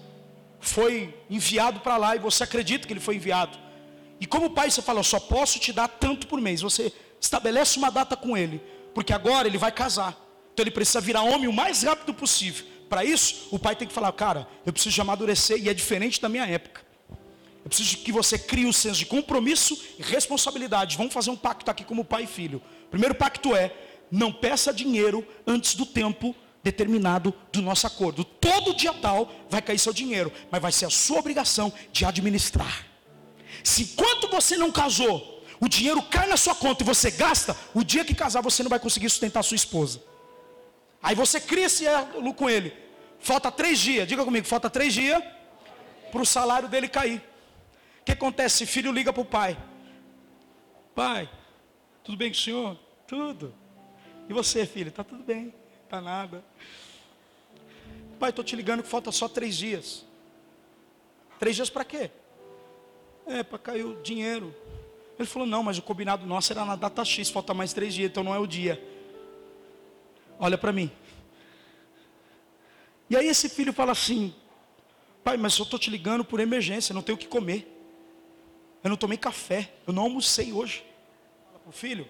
Foi 0.60 1.12
enviado 1.28 1.80
para 1.80 1.96
lá 1.96 2.14
e 2.14 2.20
você 2.20 2.44
acredita 2.44 2.86
que 2.86 2.92
ele 2.92 3.00
foi 3.00 3.16
enviado. 3.16 3.58
E 4.20 4.24
como 4.24 4.50
pai 4.50 4.70
você 4.70 4.80
fala, 4.80 5.00
eu 5.00 5.04
só 5.04 5.18
posso 5.18 5.58
te 5.58 5.72
dar 5.72 5.88
tanto 5.88 6.28
por 6.28 6.40
mês. 6.40 6.62
Você 6.62 6.92
estabelece 7.20 7.76
uma 7.76 7.90
data 7.90 8.16
com 8.16 8.36
ele. 8.36 8.62
Porque 8.94 9.12
agora 9.12 9.48
ele 9.48 9.58
vai 9.58 9.72
casar. 9.72 10.16
Então 10.52 10.62
ele 10.62 10.70
precisa 10.70 11.00
virar 11.00 11.22
homem 11.22 11.48
o 11.48 11.52
mais 11.52 11.82
rápido 11.82 12.14
possível. 12.14 12.71
Para 12.92 13.06
isso, 13.06 13.48
o 13.50 13.58
pai 13.58 13.74
tem 13.74 13.88
que 13.88 13.94
falar, 13.94 14.12
cara, 14.12 14.46
eu 14.66 14.70
preciso 14.70 15.00
amadurecer 15.00 15.56
e 15.58 15.70
é 15.70 15.72
diferente 15.72 16.20
da 16.20 16.28
minha 16.28 16.44
época. 16.44 16.82
Eu 17.64 17.70
preciso 17.70 17.96
que 17.96 18.12
você 18.12 18.38
crie 18.38 18.66
um 18.66 18.72
senso 18.72 18.98
de 18.98 19.06
compromisso 19.06 19.82
e 19.98 20.02
responsabilidade. 20.02 20.98
Vamos 20.98 21.14
fazer 21.14 21.30
um 21.30 21.36
pacto 21.36 21.70
aqui 21.70 21.84
como 21.84 22.04
pai 22.04 22.24
e 22.24 22.26
filho. 22.26 22.60
O 22.84 22.90
primeiro 22.90 23.14
pacto 23.14 23.56
é, 23.56 23.74
não 24.10 24.30
peça 24.30 24.74
dinheiro 24.74 25.26
antes 25.46 25.74
do 25.74 25.86
tempo 25.86 26.36
determinado 26.62 27.32
do 27.50 27.62
nosso 27.62 27.86
acordo. 27.86 28.24
Todo 28.24 28.76
dia 28.76 28.92
tal 28.92 29.32
vai 29.48 29.62
cair 29.62 29.78
seu 29.78 29.94
dinheiro, 29.94 30.30
mas 30.50 30.60
vai 30.60 30.70
ser 30.70 30.84
a 30.84 30.90
sua 30.90 31.20
obrigação 31.20 31.72
de 31.90 32.04
administrar. 32.04 32.84
Se 33.64 33.84
enquanto 33.84 34.28
você 34.28 34.54
não 34.58 34.70
casou, 34.70 35.42
o 35.58 35.66
dinheiro 35.66 36.02
cai 36.02 36.26
na 36.26 36.36
sua 36.36 36.54
conta 36.54 36.82
e 36.82 36.86
você 36.86 37.10
gasta, 37.10 37.56
o 37.72 37.82
dia 37.82 38.04
que 38.04 38.14
casar 38.14 38.42
você 38.42 38.62
não 38.62 38.68
vai 38.68 38.78
conseguir 38.78 39.08
sustentar 39.08 39.42
sua 39.42 39.54
esposa. 39.54 40.02
Aí 41.02 41.14
você 41.14 41.40
cria 41.40 41.64
esse 41.64 41.86
elo 41.86 42.34
com 42.34 42.50
ele. 42.50 42.81
Falta 43.22 43.52
três 43.52 43.78
dias, 43.78 44.06
diga 44.06 44.24
comigo, 44.24 44.44
falta 44.46 44.68
três 44.68 44.92
dias 44.92 45.22
para 46.10 46.20
o 46.20 46.26
salário 46.26 46.68
dele 46.68 46.88
cair. 46.88 47.22
O 48.00 48.04
que 48.04 48.10
acontece? 48.10 48.66
Filho 48.66 48.90
liga 48.90 49.12
para 49.12 49.22
o 49.22 49.24
pai. 49.24 49.56
Pai, 50.92 51.30
tudo 52.02 52.18
bem 52.18 52.30
com 52.30 52.36
o 52.36 52.40
senhor? 52.40 52.76
Tudo. 53.06 53.54
E 54.28 54.32
você, 54.32 54.66
filho? 54.66 54.88
Está 54.88 55.04
tudo 55.04 55.22
bem, 55.22 55.54
está 55.84 56.00
nada. 56.00 56.44
Pai, 58.18 58.30
estou 58.30 58.44
te 58.44 58.56
ligando 58.56 58.82
que 58.82 58.88
falta 58.88 59.12
só 59.12 59.28
três 59.28 59.56
dias. 59.56 60.04
Três 61.38 61.54
dias 61.54 61.70
para 61.70 61.84
quê? 61.84 62.10
É, 63.24 63.44
para 63.44 63.58
cair 63.58 63.84
o 63.84 64.02
dinheiro. 64.02 64.52
Ele 65.16 65.28
falou, 65.28 65.46
não, 65.46 65.62
mas 65.62 65.78
o 65.78 65.82
combinado 65.82 66.26
nosso 66.26 66.52
era 66.52 66.64
na 66.64 66.74
data 66.74 67.04
X, 67.04 67.30
falta 67.30 67.54
mais 67.54 67.72
três 67.72 67.94
dias, 67.94 68.10
então 68.10 68.24
não 68.24 68.34
é 68.34 68.38
o 68.40 68.48
dia. 68.48 68.82
Olha 70.40 70.58
para 70.58 70.72
mim. 70.72 70.90
E 73.12 73.16
aí 73.16 73.28
esse 73.28 73.46
filho 73.46 73.74
fala 73.74 73.92
assim: 73.92 74.34
Pai, 75.22 75.36
mas 75.36 75.58
eu 75.58 75.64
estou 75.64 75.78
te 75.78 75.90
ligando 75.90 76.24
por 76.24 76.40
emergência, 76.40 76.94
não 76.94 77.02
tenho 77.02 77.16
o 77.16 77.18
que 77.18 77.28
comer. 77.28 77.68
Eu 78.82 78.88
não 78.88 78.96
tomei 78.96 79.18
café, 79.18 79.70
eu 79.86 79.92
não 79.92 80.04
almocei 80.04 80.50
hoje. 80.50 80.82
Fala 81.46 81.58
para 81.58 81.68
o 81.68 81.72
filho, 81.72 82.08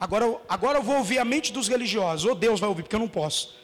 agora, 0.00 0.40
agora 0.48 0.78
eu 0.78 0.82
vou 0.82 0.96
ouvir 0.96 1.20
a 1.20 1.24
mente 1.24 1.52
dos 1.52 1.68
religiosos, 1.68 2.26
ou 2.26 2.34
Deus 2.34 2.58
vai 2.58 2.68
ouvir, 2.68 2.82
porque 2.82 2.96
eu 2.96 3.00
não 3.00 3.08
posso. 3.08 3.54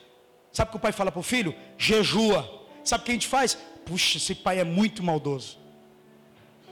Sabe 0.52 0.68
o 0.68 0.70
que 0.70 0.76
o 0.76 0.80
pai 0.80 0.92
fala 0.92 1.10
para 1.10 1.18
o 1.18 1.22
filho? 1.22 1.52
Jejua. 1.76 2.48
Sabe 2.84 3.02
o 3.02 3.04
que 3.04 3.10
a 3.10 3.14
gente 3.14 3.26
faz? 3.26 3.58
Puxa, 3.84 4.16
esse 4.16 4.32
pai 4.36 4.60
é 4.60 4.64
muito 4.64 5.02
maldoso. 5.02 5.58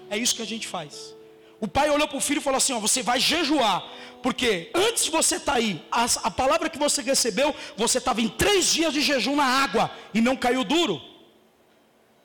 É 0.09 0.17
isso 0.17 0.37
que 0.37 0.43
a 0.43 0.47
gente 0.47 0.69
faz. 0.69 1.17
O 1.61 1.69
pai 1.69 1.88
olhou 1.90 2.07
para 2.09 2.17
o 2.17 2.21
filho 2.21 2.38
e 2.38 2.43
falou 2.43 2.59
assim: 2.59 2.73
ó, 2.73 2.79
você 2.79 3.03
vai 3.03 3.19
jejuar. 3.19 3.83
Porque 4.23 4.71
antes 4.75 5.05
de 5.05 5.11
você 5.11 5.37
estar 5.37 5.53
tá 5.53 5.59
aí, 5.59 5.85
a, 5.90 6.05
a 6.25 6.31
palavra 6.31 6.71
que 6.71 6.79
você 6.79 7.03
recebeu, 7.03 7.55
você 7.77 7.99
estava 7.99 8.21
em 8.21 8.29
três 8.29 8.73
dias 8.73 8.93
de 8.93 9.01
jejum 9.01 9.37
na 9.37 9.45
água 9.45 9.90
e 10.12 10.21
não 10.21 10.37
caiu 10.37 10.64
duro. 10.64 11.01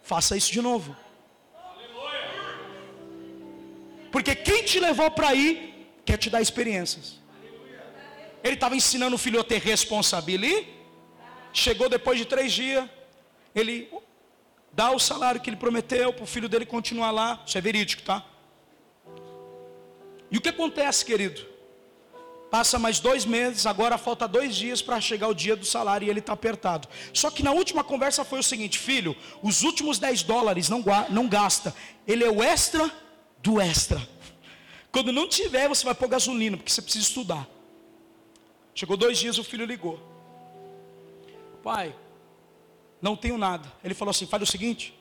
Faça 0.02 0.38
isso 0.38 0.52
de 0.52 0.62
novo. 0.62 0.96
Porque 4.12 4.34
quem 4.36 4.64
te 4.64 4.80
levou 4.80 5.12
para 5.12 5.30
aí 5.30 5.88
quer 6.06 6.18
te 6.18 6.30
dar 6.30 6.42
experiências. 6.42 7.20
Ele 8.44 8.54
estava 8.56 8.76
ensinando 8.76 9.16
o 9.16 9.20
filho 9.20 9.40
a 9.40 9.44
ter 9.44 9.60
responsabilidade. 9.60 10.68
Chegou 11.52 11.90
depois 11.90 12.18
de 12.18 12.26
três 12.26 12.54
dias, 12.54 12.88
ele 13.54 13.92
dá 14.72 14.92
o 14.92 15.00
salário 15.00 15.42
que 15.42 15.50
ele 15.50 15.58
prometeu 15.58 16.14
para 16.14 16.24
o 16.24 16.28
filho 16.28 16.48
dele 16.48 16.66
continuar 16.66 17.12
lá. 17.12 17.44
Isso 17.46 17.58
é 17.58 17.62
verídico, 17.62 18.04
tá? 18.04 18.24
E 20.32 20.38
o 20.38 20.42
que 20.42 20.50
acontece, 20.50 21.04
querido? 21.06 21.46
Passa 22.50 22.80
mais 22.80 23.00
dois 23.00 23.26
meses, 23.26 23.66
agora 23.68 23.98
falta 23.98 24.28
dois 24.28 24.56
dias 24.56 24.82
para 24.82 25.00
chegar 25.00 25.28
o 25.28 25.36
dia 25.36 25.56
do 25.56 25.66
salário 25.66 26.08
e 26.08 26.10
ele 26.10 26.20
está 26.20 26.34
apertado. 26.34 26.88
Só 27.14 27.30
que 27.30 27.44
na 27.44 27.52
última 27.52 27.84
conversa 27.84 28.26
foi 28.26 28.40
o 28.40 28.44
seguinte, 28.44 28.80
filho, 28.80 29.16
os 29.44 29.62
últimos 29.62 30.00
10 30.00 30.24
dólares 30.24 30.68
não, 30.68 30.84
não 31.10 31.28
gasta. 31.28 31.76
Ele 32.08 32.24
é 32.24 32.30
o 32.30 32.42
extra 32.42 32.92
do 33.44 33.62
extra. 33.62 34.02
Quando 34.92 35.12
não 35.12 35.28
tiver, 35.28 35.68
você 35.68 35.86
vai 35.86 35.94
pôr 35.94 36.08
gasolina, 36.08 36.58
porque 36.58 36.72
você 36.72 36.82
precisa 36.82 37.06
estudar. 37.06 37.48
Chegou 38.74 38.98
dois 38.98 39.20
dias, 39.20 39.38
o 39.38 39.44
filho 39.44 39.66
ligou. 39.66 40.00
Pai, 41.64 41.94
não 43.00 43.16
tenho 43.16 43.38
nada. 43.38 43.72
Ele 43.84 43.94
falou 43.94 44.10
assim: 44.10 44.26
faz 44.26 44.42
o 44.42 44.46
seguinte, 44.48 44.98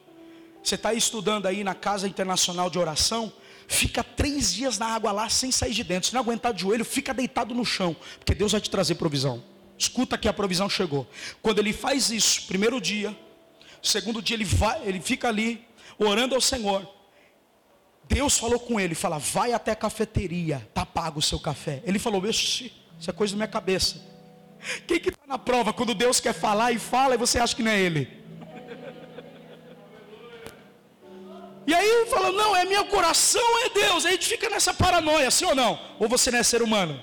você 0.62 0.74
está 0.74 0.92
estudando 0.92 1.46
aí 1.46 1.64
na 1.64 1.74
Casa 1.74 2.06
Internacional 2.06 2.68
de 2.68 2.78
Oração, 2.78 3.32
fica 3.68 4.02
três 4.02 4.54
dias 4.54 4.78
na 4.78 4.86
água 4.86 5.12
lá 5.12 5.28
sem 5.28 5.52
sair 5.52 5.72
de 5.74 5.84
dentro. 5.84 6.08
Se 6.08 6.14
não 6.14 6.22
aguentar 6.22 6.52
de 6.54 6.62
joelho, 6.62 6.84
fica 6.84 7.12
deitado 7.12 7.54
no 7.54 7.64
chão, 7.64 7.94
porque 8.18 8.34
Deus 8.34 8.52
vai 8.52 8.60
te 8.60 8.70
trazer 8.70 8.94
provisão. 8.96 9.44
Escuta 9.76 10.18
que 10.18 10.26
a 10.26 10.32
provisão 10.32 10.68
chegou. 10.68 11.06
Quando 11.40 11.60
ele 11.60 11.72
faz 11.72 12.10
isso, 12.10 12.46
primeiro 12.46 12.80
dia, 12.80 13.16
segundo 13.80 14.20
dia 14.20 14.34
ele 14.34 14.44
vai, 14.44 14.80
ele 14.84 15.00
fica 15.00 15.28
ali 15.28 15.64
orando 15.98 16.34
ao 16.34 16.40
Senhor. 16.40 16.88
Deus 18.08 18.38
falou 18.38 18.58
com 18.58 18.80
ele, 18.80 18.94
fala: 18.94 19.18
"Vai 19.18 19.52
até 19.52 19.72
a 19.72 19.76
cafeteria, 19.76 20.66
tá 20.72 20.84
pago 20.84 21.20
o 21.20 21.22
seu 21.22 21.38
café". 21.38 21.82
Ele 21.84 21.98
falou: 21.98 22.26
"Isso 22.26 22.70
é 23.06 23.12
coisa 23.12 23.34
da 23.34 23.36
minha 23.36 23.48
cabeça". 23.48 24.02
Quem 24.86 24.98
que 24.98 25.10
está 25.10 25.26
na 25.26 25.38
prova 25.38 25.72
quando 25.72 25.94
Deus 25.94 26.18
quer 26.18 26.32
falar 26.32 26.72
e 26.72 26.78
fala 26.78 27.14
e 27.14 27.18
você 27.18 27.38
acha 27.38 27.54
que 27.54 27.62
não 27.62 27.70
é 27.70 27.78
Ele? 27.78 28.17
E 31.68 31.74
aí 31.74 32.06
fala, 32.06 32.32
não, 32.32 32.56
é 32.56 32.64
meu 32.64 32.86
coração, 32.86 33.46
é 33.66 33.68
Deus. 33.68 34.06
Aí 34.06 34.12
a 34.12 34.14
gente 34.14 34.26
fica 34.26 34.48
nessa 34.48 34.72
paranoia, 34.72 35.30
sim 35.30 35.44
ou 35.44 35.54
não? 35.54 35.78
Ou 35.98 36.08
você 36.08 36.30
não 36.30 36.38
é 36.38 36.42
ser 36.42 36.62
humano? 36.62 36.98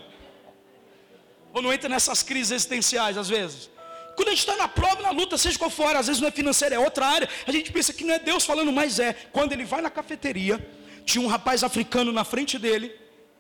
Ou 1.54 1.62
não 1.62 1.72
entra 1.72 1.88
nessas 1.88 2.24
crises 2.24 2.52
existenciais 2.52 3.16
às 3.16 3.30
vezes? 3.30 3.70
Quando 4.16 4.30
a 4.30 4.32
gente 4.32 4.40
está 4.40 4.56
na 4.56 4.68
prova, 4.68 5.04
na 5.04 5.12
luta, 5.12 5.38
seja 5.38 5.60
qual 5.60 5.70
for, 5.70 5.96
às 5.96 6.08
vezes 6.08 6.20
não 6.20 6.30
é 6.30 6.32
financeira, 6.32 6.74
é 6.74 6.80
outra 6.80 7.06
área, 7.06 7.30
a 7.46 7.52
gente 7.52 7.72
pensa 7.72 7.94
que 7.94 8.04
não 8.04 8.16
é 8.16 8.18
Deus 8.18 8.44
falando, 8.44 8.72
mas 8.72 8.98
é. 8.98 9.14
Quando 9.32 9.52
ele 9.52 9.66
vai 9.66 9.84
na 9.84 9.92
cafeteria, 9.92 10.58
tinha 11.06 11.24
um 11.24 11.28
rapaz 11.28 11.64
africano 11.64 12.12
na 12.12 12.24
frente 12.24 12.58
dele, 12.58 12.92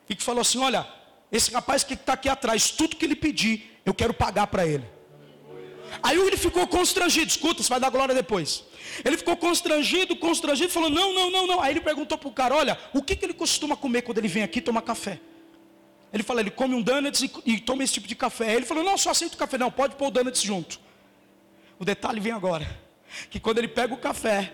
e 0.07 0.15
que 0.15 0.21
falou 0.21 0.41
assim: 0.41 0.59
Olha, 0.59 0.88
esse 1.31 1.49
rapaz 1.49 1.83
que 1.83 1.95
está 1.95 2.13
aqui 2.13 2.29
atrás, 2.29 2.69
tudo 2.69 2.95
que 2.95 3.03
ele 3.03 3.15
pedir, 3.15 3.81
eu 3.83 3.95
quero 3.95 4.13
pagar 4.13 4.45
para 4.45 4.67
ele. 4.67 4.85
Aí 6.03 6.19
ele 6.19 6.38
ficou 6.38 6.67
constrangido, 6.67 7.27
escuta, 7.27 7.63
você 7.63 7.69
vai 7.69 7.79
dar 7.79 7.89
glória 7.89 8.13
depois. 8.13 8.63
Ele 9.04 9.17
ficou 9.17 9.36
constrangido, 9.36 10.15
constrangido, 10.15 10.71
falou: 10.71 10.89
Não, 10.89 11.13
não, 11.13 11.32
não, 11.32 11.48
não. 11.48 11.62
Aí 11.62 11.74
ele 11.74 11.82
perguntou 11.82 12.17
para 12.17 12.30
o 12.30 12.32
cara: 12.32 12.56
Olha, 12.56 12.78
o 12.93 13.02
que, 13.02 13.15
que 13.15 13.26
ele 13.26 13.34
costuma 13.34 13.76
comer 13.76 14.02
quando 14.02 14.17
ele 14.17 14.28
vem 14.28 14.43
aqui 14.43 14.62
tomar 14.62 14.82
café? 14.82 15.19
Ele 16.13 16.24
falou: 16.24 16.41
Ele 16.41 16.52
come 16.52 16.76
um 16.76 16.82
donuts 16.82 17.21
e, 17.21 17.32
e 17.45 17.60
toma 17.60 17.84
esse 17.84 17.93
tipo 17.93 18.08
de 18.08 18.15
café. 18.15 18.50
Aí 18.50 18.56
ele 18.56 18.65
falou: 18.65 18.84
Não, 18.84 18.98
só 18.98 19.12
aceito 19.12 19.38
café. 19.38 19.58
Não, 19.58 19.71
pode 19.71 19.95
pôr 19.95 20.08
o 20.08 20.12
donuts 20.12 20.41
junto. 20.41 20.80
O 21.80 21.86
detalhe 21.86 22.19
vem 22.19 22.32
agora: 22.32 22.67
que 23.30 23.39
quando 23.39 23.58
ele 23.58 23.67
pega 23.67 23.93
o 23.93 23.98
café 23.98 24.54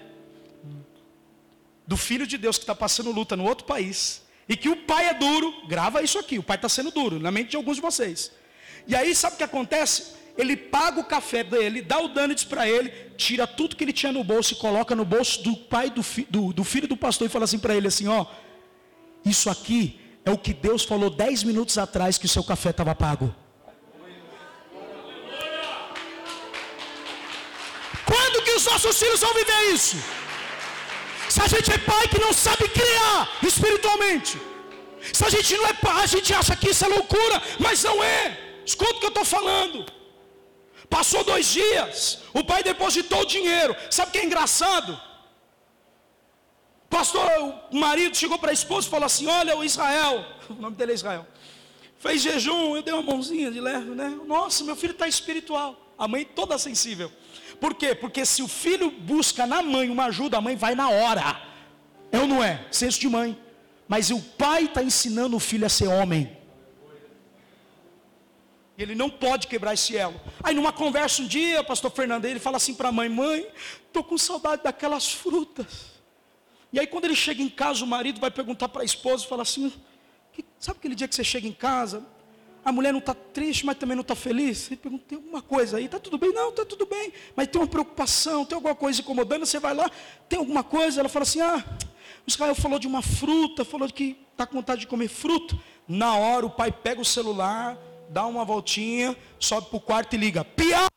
do 1.85 1.97
filho 1.97 2.25
de 2.25 2.37
Deus 2.37 2.57
que 2.57 2.63
está 2.63 2.75
passando 2.75 3.11
luta 3.11 3.35
no 3.35 3.43
outro 3.43 3.65
país, 3.65 4.23
e 4.47 4.55
que 4.55 4.69
o 4.69 4.75
pai 4.75 5.07
é 5.09 5.13
duro, 5.13 5.67
grava 5.67 6.01
isso 6.01 6.17
aqui: 6.17 6.39
o 6.39 6.43
pai 6.43 6.55
está 6.55 6.69
sendo 6.69 6.91
duro, 6.91 7.19
na 7.19 7.31
mente 7.31 7.51
de 7.51 7.57
alguns 7.57 7.75
de 7.75 7.81
vocês. 7.81 8.31
E 8.87 8.95
aí, 8.95 9.13
sabe 9.13 9.35
o 9.35 9.37
que 9.37 9.43
acontece? 9.43 10.20
Ele 10.37 10.55
paga 10.55 10.99
o 10.99 11.03
café 11.03 11.43
dele, 11.43 11.81
dá 11.81 11.99
o 11.99 12.07
donuts 12.07 12.43
para 12.43 12.67
ele, 12.67 12.89
tira 13.17 13.45
tudo 13.45 13.75
que 13.75 13.83
ele 13.83 13.93
tinha 13.93 14.11
no 14.11 14.23
bolso 14.23 14.53
e 14.53 14.57
coloca 14.57 14.95
no 14.95 15.05
bolso 15.05 15.43
do 15.43 15.55
pai 15.55 15.89
do, 15.89 16.01
fi, 16.01 16.25
do, 16.29 16.53
do 16.53 16.63
filho 16.63 16.87
do 16.87 16.97
pastor 16.97 17.27
e 17.27 17.29
fala 17.29 17.45
assim 17.45 17.59
para 17.59 17.75
ele 17.75 17.87
assim, 17.87 18.07
ó, 18.07 18.25
isso 19.25 19.49
aqui 19.49 19.99
é 20.25 20.31
o 20.31 20.37
que 20.37 20.53
Deus 20.53 20.83
falou 20.83 21.09
dez 21.09 21.43
minutos 21.43 21.77
atrás 21.77 22.17
que 22.17 22.25
o 22.25 22.29
seu 22.29 22.43
café 22.43 22.69
estava 22.69 22.95
pago. 22.95 23.33
Quando 28.05 28.43
que 28.43 28.51
os 28.51 28.65
nossos 28.65 28.97
filhos 28.97 29.19
vão 29.19 29.33
viver 29.33 29.73
isso? 29.73 29.97
Se 31.29 31.41
a 31.41 31.47
gente 31.47 31.71
é 31.71 31.77
pai 31.77 32.07
que 32.07 32.19
não 32.19 32.33
sabe 32.33 32.67
criar 32.67 33.37
espiritualmente. 33.43 34.37
Se 35.13 35.25
a 35.25 35.29
gente 35.29 35.55
não 35.57 35.67
é 35.67 35.73
pai, 35.73 36.03
a 36.03 36.05
gente 36.05 36.33
acha 36.33 36.55
que 36.55 36.69
isso 36.69 36.85
é 36.85 36.87
loucura, 36.87 37.41
mas 37.59 37.83
não 37.83 38.03
é. 38.03 38.37
Escuta 38.65 38.95
o 38.95 38.99
que 38.99 39.05
eu 39.05 39.09
estou 39.09 39.25
falando. 39.25 39.85
Passou 40.91 41.23
dois 41.23 41.45
dias, 41.47 42.19
o 42.33 42.43
pai 42.43 42.61
depositou 42.61 43.21
o 43.21 43.25
dinheiro. 43.25 43.73
Sabe 43.89 44.09
o 44.09 44.11
que 44.11 44.17
é 44.19 44.25
engraçado? 44.25 44.99
Pastor, 46.89 47.31
o 47.71 47.77
marido 47.77 48.17
chegou 48.17 48.37
para 48.37 48.51
a 48.51 48.53
esposa 48.53 48.87
e 48.87 48.89
falou 48.89 49.05
assim: 49.05 49.25
Olha, 49.25 49.55
o 49.55 49.63
Israel, 49.63 50.25
o 50.51 50.61
nome 50.61 50.75
dele 50.75 50.91
é 50.91 50.95
Israel, 50.95 51.25
fez 51.97 52.21
jejum, 52.21 52.75
eu 52.75 52.81
dei 52.81 52.93
uma 52.93 53.03
mãozinha 53.03 53.49
de 53.49 53.61
leve, 53.61 53.91
né? 53.91 54.19
Nossa, 54.27 54.65
meu 54.65 54.75
filho 54.75 54.91
está 54.91 55.07
espiritual. 55.07 55.77
A 55.97 56.09
mãe 56.09 56.25
toda 56.25 56.57
sensível. 56.57 57.09
Por 57.57 57.73
quê? 57.73 57.95
Porque 57.95 58.25
se 58.25 58.43
o 58.43 58.47
filho 58.49 58.91
busca 58.91 59.47
na 59.47 59.61
mãe 59.61 59.89
uma 59.89 60.05
ajuda, 60.07 60.39
a 60.39 60.41
mãe 60.41 60.57
vai 60.57 60.75
na 60.75 60.89
hora. 60.89 61.41
É 62.11 62.19
ou 62.19 62.27
não 62.27 62.43
é? 62.43 62.65
Senso 62.69 62.99
de 62.99 63.07
mãe. 63.07 63.39
Mas 63.87 64.11
o 64.11 64.19
pai 64.19 64.65
está 64.65 64.83
ensinando 64.83 65.37
o 65.37 65.39
filho 65.39 65.65
a 65.65 65.69
ser 65.69 65.87
homem. 65.87 66.40
E 68.81 68.83
ele 68.83 68.95
não 68.95 69.11
pode 69.11 69.45
quebrar 69.45 69.75
esse 69.75 69.95
elo. 69.95 70.19
Aí 70.41 70.55
numa 70.55 70.73
conversa 70.73 71.21
um 71.21 71.27
dia, 71.27 71.61
o 71.61 71.63
pastor 71.63 71.91
Fernando, 71.91 72.25
ele 72.25 72.39
fala 72.39 72.57
assim 72.57 72.73
para 72.73 72.89
a 72.89 72.91
mãe, 72.91 73.07
mãe, 73.07 73.47
estou 73.85 74.03
com 74.03 74.17
saudade 74.17 74.63
daquelas 74.63 75.13
frutas. 75.13 75.91
E 76.73 76.79
aí 76.79 76.87
quando 76.87 77.05
ele 77.05 77.15
chega 77.15 77.43
em 77.43 77.49
casa, 77.49 77.83
o 77.83 77.87
marido 77.87 78.19
vai 78.19 78.31
perguntar 78.31 78.69
para 78.69 78.81
a 78.81 78.85
esposa, 78.85 79.27
fala 79.27 79.43
assim, 79.43 79.71
sabe 80.57 80.79
aquele 80.79 80.95
dia 80.95 81.07
que 81.07 81.13
você 81.13 81.23
chega 81.23 81.47
em 81.47 81.53
casa, 81.53 82.03
a 82.65 82.71
mulher 82.71 82.91
não 82.91 82.97
está 82.97 83.13
triste, 83.13 83.67
mas 83.67 83.77
também 83.77 83.95
não 83.95 84.01
está 84.01 84.15
feliz? 84.15 84.65
Ele 84.65 84.77
pergunta, 84.77 85.05
tem 85.07 85.15
alguma 85.15 85.43
coisa 85.43 85.77
aí? 85.77 85.85
Está 85.85 85.99
tudo 85.99 86.17
bem? 86.17 86.33
Não, 86.33 86.49
está 86.49 86.65
tudo 86.65 86.87
bem. 86.87 87.13
Mas 87.35 87.49
tem 87.49 87.61
uma 87.61 87.67
preocupação, 87.67 88.43
tem 88.43 88.55
alguma 88.55 88.73
coisa 88.73 88.99
incomodando, 88.99 89.45
você 89.45 89.59
vai 89.59 89.75
lá, 89.75 89.91
tem 90.27 90.39
alguma 90.39 90.63
coisa? 90.63 91.01
Ela 91.01 91.09
fala 91.09 91.21
assim, 91.21 91.39
ah, 91.39 91.63
o 92.25 92.29
Israel 92.29 92.55
falou 92.55 92.79
de 92.79 92.87
uma 92.87 93.03
fruta, 93.03 93.63
falou 93.63 93.87
que 93.87 94.17
está 94.31 94.47
com 94.47 94.55
vontade 94.55 94.81
de 94.81 94.87
comer 94.87 95.07
fruta. 95.07 95.55
Na 95.87 96.15
hora 96.15 96.47
o 96.47 96.49
pai 96.49 96.71
pega 96.71 96.99
o 96.99 97.05
celular, 97.05 97.77
dá 98.11 98.25
uma 98.25 98.43
voltinha, 98.43 99.15
sobe 99.39 99.67
para 99.69 99.77
o 99.77 99.81
quarto 99.89 100.13
e 100.15 100.17
liga. 100.17 100.43
Pia! 100.43 100.87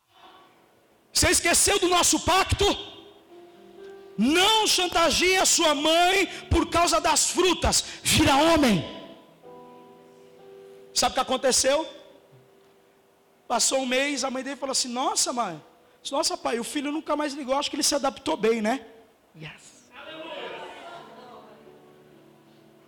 Você 1.11 1.29
esqueceu 1.29 1.79
do 1.79 1.87
nosso 1.87 2.19
pacto? 2.19 2.65
Não 4.17 4.67
chantageie 4.67 5.37
a 5.37 5.45
sua 5.45 5.73
mãe 5.73 6.27
por 6.49 6.69
causa 6.69 6.99
das 6.99 7.31
frutas. 7.31 7.83
Vira 8.03 8.35
homem. 8.35 8.83
Sabe 10.93 11.11
o 11.11 11.15
que 11.15 11.21
aconteceu? 11.21 11.87
Passou 13.47 13.79
um 13.79 13.85
mês, 13.85 14.23
a 14.23 14.29
mãe 14.29 14.43
dele 14.43 14.55
falou 14.57 14.71
assim: 14.71 14.89
Nossa, 14.89 15.31
mãe, 15.31 15.61
nossa, 16.11 16.37
pai, 16.37 16.59
o 16.59 16.63
filho 16.63 16.91
nunca 16.91 17.15
mais 17.15 17.33
ligou, 17.33 17.55
acho 17.55 17.69
que 17.69 17.75
ele 17.77 17.83
se 17.83 17.95
adaptou 17.95 18.35
bem, 18.35 18.61
né? 18.61 18.85
Yes. 19.35 19.75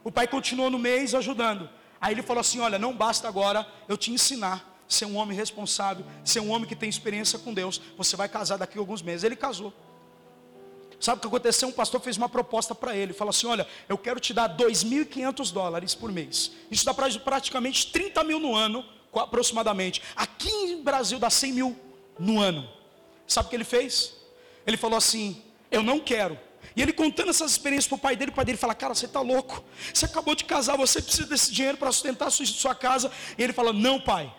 O 0.04 0.12
pai 0.12 0.28
continuou 0.28 0.70
no 0.70 0.80
mês 0.80 1.14
ajudando. 1.14 1.70
Aí 2.00 2.14
ele 2.14 2.22
falou 2.22 2.42
assim: 2.42 2.60
Olha, 2.60 2.78
não 2.78 2.96
basta 2.96 3.28
agora 3.28 3.68
eu 3.88 3.98
te 3.98 4.12
ensinar 4.12 4.78
ser 4.88 5.06
um 5.06 5.18
homem 5.18 5.38
responsável, 5.38 6.06
ser 6.24 6.40
um 6.40 6.50
homem 6.50 6.68
que 6.68 6.76
tem 6.76 6.90
experiência 6.90 7.38
com 7.38 7.54
Deus. 7.54 7.82
Você 7.98 8.16
vai 8.16 8.30
casar 8.30 8.58
daqui 8.58 8.78
a 8.78 8.82
alguns 8.82 9.02
meses. 9.02 9.24
Ele 9.24 9.36
casou. 9.36 9.74
Sabe 11.00 11.18
o 11.18 11.22
que 11.22 11.28
aconteceu? 11.28 11.68
Um 11.68 11.74
pastor 11.74 12.02
fez 12.02 12.18
uma 12.18 12.30
proposta 12.30 12.74
para 12.74 12.96
ele. 12.96 13.14
Falou 13.14 13.30
assim: 13.30 13.48
Olha, 13.48 13.68
eu 13.88 13.98
quero 13.98 14.20
te 14.20 14.34
dar 14.34 14.56
2.500 14.56 15.52
dólares 15.52 15.94
por 15.94 16.12
mês. 16.12 16.52
Isso 16.72 16.86
dá 16.86 16.94
praticamente 16.94 17.92
30 17.92 18.24
mil 18.24 18.40
no 18.40 18.56
ano, 18.56 18.84
aproximadamente. 19.14 20.02
Aqui 20.16 20.50
em 20.50 20.82
Brasil 20.82 21.20
dá 21.20 21.30
100 21.30 21.54
mil 21.54 21.80
no 22.18 22.40
ano. 22.40 22.68
Sabe 23.28 23.48
o 23.48 23.50
que 23.50 23.56
ele 23.56 23.64
fez? 23.64 24.16
Ele 24.66 24.78
falou 24.78 24.98
assim: 24.98 25.44
Eu 25.70 25.84
não 25.84 26.00
quero. 26.00 26.40
E 26.78 26.82
ele 26.84 26.94
contando 26.94 27.32
essas 27.32 27.50
experiências 27.54 27.88
para 27.88 27.96
o 27.96 27.98
pai 27.98 28.16
dele, 28.16 28.30
o 28.30 28.34
pai 28.36 28.46
dele 28.46 28.58
fala: 28.60 28.76
Cara, 28.76 28.94
você 28.94 29.08
está 29.08 29.20
louco. 29.20 29.64
Você 29.92 30.06
acabou 30.06 30.36
de 30.36 30.44
casar, 30.44 30.78
você 30.78 31.02
precisa 31.02 31.28
desse 31.28 31.52
dinheiro 31.52 31.76
para 31.76 31.92
sustentar 31.92 32.30
sua, 32.30 32.46
sua 32.46 32.76
casa. 32.76 33.12
E 33.36 33.44
ele 33.44 33.52
fala: 33.52 33.74
Não, 33.74 34.00
pai, 34.00 34.32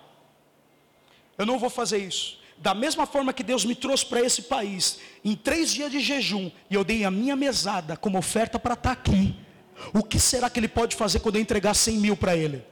eu 1.36 1.44
não 1.44 1.58
vou 1.58 1.68
fazer 1.68 1.98
isso. 1.98 2.38
Da 2.56 2.74
mesma 2.74 3.06
forma 3.06 3.32
que 3.32 3.42
Deus 3.42 3.64
me 3.64 3.74
trouxe 3.74 4.06
para 4.06 4.20
esse 4.20 4.42
país, 4.42 5.00
em 5.24 5.34
três 5.34 5.72
dias 5.72 5.90
de 5.90 5.98
jejum, 5.98 6.48
e 6.70 6.76
eu 6.76 6.84
dei 6.84 7.04
a 7.04 7.10
minha 7.10 7.34
mesada 7.34 7.96
como 7.96 8.16
oferta 8.16 8.56
para 8.56 8.74
estar 8.74 8.94
tá 8.94 9.00
aqui. 9.00 9.34
O 9.92 10.04
que 10.04 10.20
será 10.20 10.48
que 10.48 10.60
ele 10.60 10.68
pode 10.68 10.94
fazer 10.94 11.18
quando 11.18 11.36
eu 11.36 11.42
entregar 11.42 11.74
100 11.74 11.98
mil 11.98 12.16
para 12.16 12.36
ele? 12.36 12.64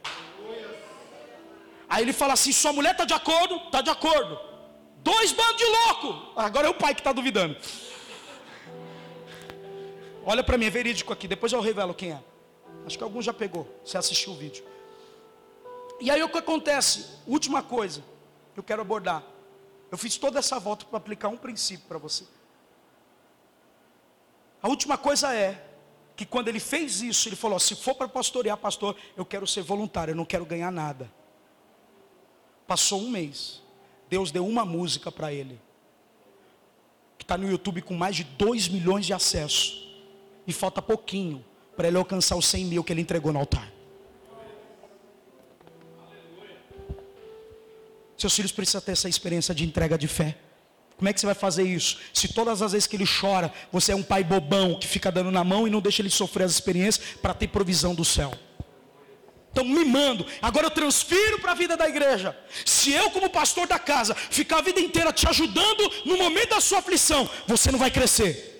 Aí 1.89 2.05
ele 2.05 2.13
fala 2.13 2.31
assim: 2.33 2.53
sua 2.53 2.71
mulher 2.71 2.91
está 2.91 3.03
de 3.03 3.13
acordo? 3.13 3.57
Está 3.65 3.81
de 3.81 3.89
acordo. 3.89 4.39
Dois 5.03 5.33
bandos 5.33 5.57
de 5.57 5.65
louco. 5.65 6.31
Agora 6.37 6.67
é 6.67 6.69
o 6.69 6.73
pai 6.73 6.95
que 6.95 7.01
está 7.01 7.11
duvidando. 7.11 7.57
Olha 10.29 10.43
para 10.43 10.57
mim, 10.57 10.65
é 10.65 10.69
verídico 10.69 11.13
aqui. 11.13 11.25
Depois 11.25 11.53
eu 11.53 11.61
revelo 11.61 11.93
quem 11.93 12.11
é. 12.11 12.21
Acho 12.85 12.97
que 12.97 13.03
algum 13.03 13.21
já 13.21 13.31
pegou. 13.31 13.65
Você 13.85 13.97
assistiu 13.97 14.33
o 14.33 14.35
vídeo. 14.35 14.61
E 16.01 16.11
aí 16.11 16.21
o 16.21 16.27
que 16.27 16.37
acontece? 16.37 17.05
Última 17.25 17.63
coisa 17.63 18.03
que 18.53 18.59
eu 18.59 18.63
quero 18.63 18.81
abordar. 18.81 19.23
Eu 19.89 19.97
fiz 19.97 20.17
toda 20.17 20.37
essa 20.37 20.59
volta 20.59 20.83
para 20.83 20.97
aplicar 20.97 21.29
um 21.29 21.37
princípio 21.37 21.87
para 21.87 21.97
você. 21.97 22.25
A 24.61 24.67
última 24.67 24.97
coisa 24.97 25.33
é 25.33 25.65
que 26.13 26.25
quando 26.25 26.49
ele 26.49 26.59
fez 26.59 27.01
isso, 27.01 27.29
ele 27.29 27.37
falou: 27.37 27.57
se 27.57 27.73
for 27.73 27.95
para 27.95 28.09
pastorear, 28.09 28.57
pastor, 28.57 28.97
eu 29.15 29.25
quero 29.25 29.47
ser 29.47 29.61
voluntário, 29.61 30.11
eu 30.11 30.15
não 30.17 30.25
quero 30.25 30.45
ganhar 30.45 30.73
nada. 30.73 31.09
Passou 32.67 33.01
um 33.01 33.09
mês. 33.09 33.63
Deus 34.09 34.29
deu 34.29 34.45
uma 34.45 34.65
música 34.65 35.09
para 35.09 35.31
ele. 35.31 35.57
Que 37.17 37.23
está 37.23 37.37
no 37.37 37.49
YouTube 37.49 37.81
com 37.81 37.93
mais 37.93 38.17
de 38.17 38.25
2 38.25 38.67
milhões 38.67 39.05
de 39.05 39.13
acessos. 39.13 39.86
E 40.47 40.53
falta 40.53 40.81
pouquinho 40.81 41.43
para 41.75 41.87
ele 41.87 41.97
alcançar 41.97 42.35
os 42.35 42.47
100 42.47 42.65
mil 42.65 42.83
que 42.83 42.91
ele 42.91 43.01
entregou 43.01 43.31
no 43.31 43.39
altar. 43.39 43.71
Seus 48.17 48.35
filhos 48.35 48.51
precisam 48.51 48.81
ter 48.81 48.93
essa 48.93 49.07
experiência 49.07 49.53
de 49.53 49.63
entrega 49.63 49.97
de 49.97 50.07
fé. 50.07 50.35
Como 50.97 51.07
é 51.07 51.13
que 51.13 51.19
você 51.19 51.27
vai 51.27 51.35
fazer 51.35 51.63
isso? 51.63 51.99
Se 52.11 52.29
todas 52.29 52.63
as 52.63 52.71
vezes 52.71 52.87
que 52.87 52.95
ele 52.95 53.05
chora, 53.05 53.53
você 53.71 53.91
é 53.91 53.95
um 53.95 54.01
pai 54.01 54.23
bobão 54.23 54.79
que 54.79 54.87
fica 54.87 55.11
dando 55.11 55.29
na 55.29 55.43
mão 55.43 55.67
e 55.67 55.69
não 55.69 55.79
deixa 55.79 56.01
ele 56.01 56.09
sofrer 56.09 56.45
as 56.45 56.53
experiências 56.53 57.15
para 57.21 57.35
ter 57.35 57.49
provisão 57.49 57.93
do 57.93 58.03
céu. 58.03 58.33
Então, 59.51 59.63
mimando. 59.63 60.25
Agora 60.41 60.65
eu 60.65 60.71
transfiro 60.71 61.39
para 61.39 61.51
a 61.51 61.55
vida 61.55 61.77
da 61.77 61.87
igreja. 61.87 62.35
Se 62.65 62.91
eu, 62.91 63.11
como 63.11 63.29
pastor 63.29 63.67
da 63.67 63.77
casa, 63.77 64.15
ficar 64.15 64.57
a 64.57 64.61
vida 64.61 64.79
inteira 64.79 65.13
te 65.13 65.27
ajudando 65.27 65.91
no 66.05 66.17
momento 66.17 66.49
da 66.49 66.61
sua 66.61 66.79
aflição, 66.79 67.29
você 67.45 67.71
não 67.71 67.77
vai 67.77 67.91
crescer. 67.91 68.56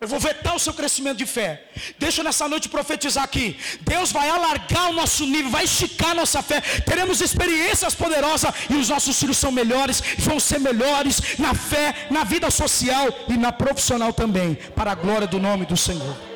Eu 0.00 0.08
vou 0.08 0.18
vetar 0.20 0.54
o 0.54 0.58
seu 0.58 0.74
crescimento 0.74 1.18
de 1.18 1.26
fé. 1.26 1.64
Deixa 1.98 2.22
nessa 2.22 2.48
noite 2.48 2.68
profetizar 2.68 3.24
aqui. 3.24 3.58
Deus 3.80 4.12
vai 4.12 4.28
alargar 4.28 4.90
o 4.90 4.92
nosso 4.92 5.24
nível, 5.24 5.50
vai 5.50 5.64
esticar 5.64 6.10
a 6.10 6.14
nossa 6.14 6.42
fé. 6.42 6.60
Teremos 6.60 7.20
experiências 7.20 7.94
poderosas 7.94 8.52
e 8.68 8.74
os 8.74 8.88
nossos 8.88 9.18
filhos 9.18 9.38
são 9.38 9.50
melhores, 9.50 10.02
vão 10.18 10.38
ser 10.38 10.60
melhores 10.60 11.38
na 11.38 11.54
fé, 11.54 12.08
na 12.10 12.24
vida 12.24 12.50
social 12.50 13.06
e 13.28 13.36
na 13.36 13.52
profissional 13.52 14.12
também, 14.12 14.54
para 14.74 14.92
a 14.92 14.94
glória 14.94 15.26
do 15.26 15.38
nome 15.38 15.64
do 15.64 15.76
Senhor. 15.76 16.33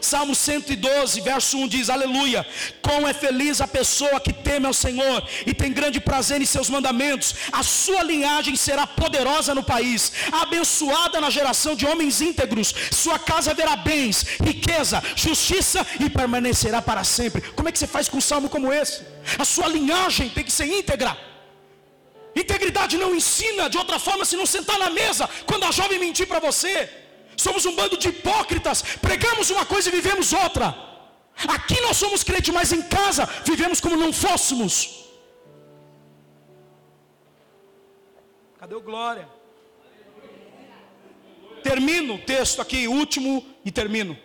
Salmo 0.00 0.34
112, 0.34 1.20
verso 1.20 1.58
1 1.58 1.68
diz: 1.68 1.90
Aleluia. 1.90 2.46
Como 2.82 3.06
é 3.06 3.12
feliz 3.12 3.60
a 3.60 3.66
pessoa 3.66 4.20
que 4.20 4.32
teme 4.32 4.66
ao 4.66 4.72
Senhor 4.72 5.22
e 5.46 5.52
tem 5.52 5.72
grande 5.72 6.00
prazer 6.00 6.40
em 6.40 6.46
seus 6.46 6.70
mandamentos. 6.70 7.34
A 7.52 7.62
sua 7.62 8.02
linhagem 8.02 8.56
será 8.56 8.86
poderosa 8.86 9.54
no 9.54 9.62
país, 9.62 10.12
abençoada 10.32 11.20
na 11.20 11.30
geração 11.30 11.74
de 11.74 11.86
homens 11.86 12.20
íntegros. 12.20 12.74
Sua 12.90 13.18
casa 13.18 13.54
verá 13.54 13.76
bens, 13.76 14.24
riqueza, 14.42 15.02
justiça 15.14 15.86
e 16.00 16.08
permanecerá 16.08 16.80
para 16.80 17.04
sempre. 17.04 17.42
Como 17.52 17.68
é 17.68 17.72
que 17.72 17.78
você 17.78 17.86
faz 17.86 18.08
com 18.08 18.18
um 18.18 18.20
salmo 18.20 18.48
como 18.48 18.72
esse? 18.72 19.02
A 19.38 19.44
sua 19.44 19.68
linhagem 19.68 20.28
tem 20.30 20.44
que 20.44 20.52
ser 20.52 20.66
íntegra. 20.66 21.16
Integridade 22.34 22.96
não 22.96 23.14
ensina 23.14 23.68
de 23.68 23.76
outra 23.76 23.98
forma 23.98 24.24
se 24.24 24.36
não 24.36 24.46
sentar 24.46 24.78
na 24.78 24.90
mesa 24.90 25.28
quando 25.46 25.64
a 25.64 25.72
jovem 25.72 25.98
mentir 25.98 26.26
para 26.26 26.40
você. 26.40 26.88
Somos 27.44 27.64
um 27.64 27.74
bando 27.74 27.96
de 27.96 28.08
hipócritas. 28.08 28.82
Pregamos 29.06 29.48
uma 29.54 29.64
coisa 29.64 29.88
e 29.88 29.92
vivemos 29.92 30.32
outra. 30.32 30.66
Aqui 31.56 31.80
nós 31.80 31.96
somos 31.96 32.24
crentes, 32.28 32.52
mas 32.52 32.72
em 32.72 32.82
casa 32.82 33.24
vivemos 33.44 33.80
como 33.80 33.96
não 33.96 34.12
fôssemos. 34.12 34.72
Cadê 38.58 38.74
o 38.74 38.80
glória? 38.80 39.28
Termino 41.62 42.14
o 42.16 42.18
texto 42.18 42.60
aqui, 42.60 42.88
último 42.88 43.46
e 43.64 43.70
termino. 43.70 44.18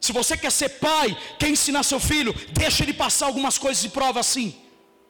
Se 0.00 0.12
você 0.12 0.36
quer 0.36 0.50
ser 0.50 0.70
pai, 0.70 1.16
quer 1.38 1.48
ensinar 1.48 1.84
seu 1.84 2.00
filho, 2.00 2.34
deixa 2.50 2.82
ele 2.82 2.92
passar 2.92 3.26
algumas 3.26 3.56
coisas 3.56 3.82
de 3.82 3.88
prova 3.88 4.18
assim, 4.20 4.54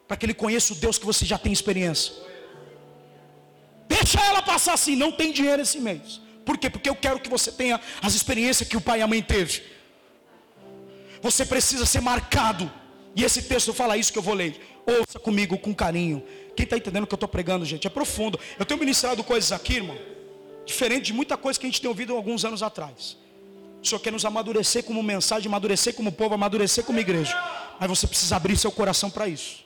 para 0.07 0.15
que 0.15 0.25
ele 0.27 0.33
conheça 0.33 0.73
o 0.73 0.75
Deus 0.75 0.99
que 0.99 1.05
você 1.05 1.25
já 1.25 1.39
tem 1.39 1.51
experiência. 1.51 2.13
Deixa 3.87 4.21
ela 4.21 4.43
passar 4.43 4.73
assim, 4.73 4.95
não 4.95 5.11
tem 5.11 5.31
dinheiro 5.31 5.61
esse 5.63 5.79
mês. 5.79 6.21
Por 6.45 6.57
quê? 6.57 6.69
Porque 6.69 6.89
eu 6.89 6.95
quero 6.95 7.19
que 7.19 7.29
você 7.29 7.51
tenha 7.51 7.81
as 8.01 8.13
experiências 8.13 8.69
que 8.69 8.77
o 8.77 8.81
pai 8.81 8.99
e 8.99 9.01
a 9.01 9.07
mãe 9.07 9.21
teve. 9.21 9.63
Você 11.21 11.45
precisa 11.45 11.85
ser 11.85 12.01
marcado. 12.01 12.71
E 13.15 13.23
esse 13.23 13.41
texto 13.41 13.73
fala 13.73 13.97
isso 13.97 14.13
que 14.13 14.19
eu 14.19 14.23
vou 14.23 14.35
ler. 14.35 14.61
Ouça 14.85 15.17
comigo 15.17 15.57
com 15.57 15.73
carinho. 15.73 16.23
Quem 16.55 16.63
está 16.63 16.77
entendendo 16.77 17.05
o 17.05 17.07
que 17.07 17.13
eu 17.13 17.17
estou 17.17 17.27
pregando, 17.27 17.65
gente? 17.65 17.87
É 17.87 17.89
profundo. 17.89 18.39
Eu 18.59 18.65
tenho 18.65 18.79
ministrado 18.79 19.23
coisas 19.23 19.51
aqui, 19.51 19.77
irmão. 19.77 19.97
Diferente 20.65 21.05
de 21.05 21.13
muita 21.13 21.35
coisa 21.35 21.59
que 21.59 21.65
a 21.65 21.69
gente 21.69 21.81
tem 21.81 21.89
ouvido 21.89 22.15
alguns 22.15 22.45
anos 22.45 22.61
atrás. 22.61 23.17
O 23.81 23.87
Senhor 23.87 23.99
quer 23.99 24.11
nos 24.11 24.25
amadurecer 24.25 24.83
como 24.83 25.01
mensagem, 25.01 25.47
amadurecer 25.47 25.95
como 25.95 26.11
povo, 26.11 26.35
amadurecer 26.35 26.83
como 26.83 26.99
igreja. 26.99 27.35
Mas 27.79 27.89
você 27.89 28.05
precisa 28.05 28.35
abrir 28.35 28.57
seu 28.57 28.71
coração 28.71 29.09
para 29.09 29.27
isso. 29.27 29.64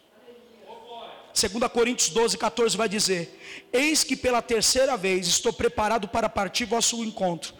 2 1.48 1.72
Coríntios 1.72 2.10
12, 2.10 2.38
14 2.38 2.76
vai 2.76 2.90
dizer: 2.90 3.40
Eis 3.72 4.04
que 4.04 4.16
pela 4.16 4.42
terceira 4.42 4.98
vez 4.98 5.28
estou 5.28 5.54
preparado 5.54 6.08
para 6.08 6.28
partir 6.28 6.66
vosso 6.66 7.04
encontro. 7.04 7.54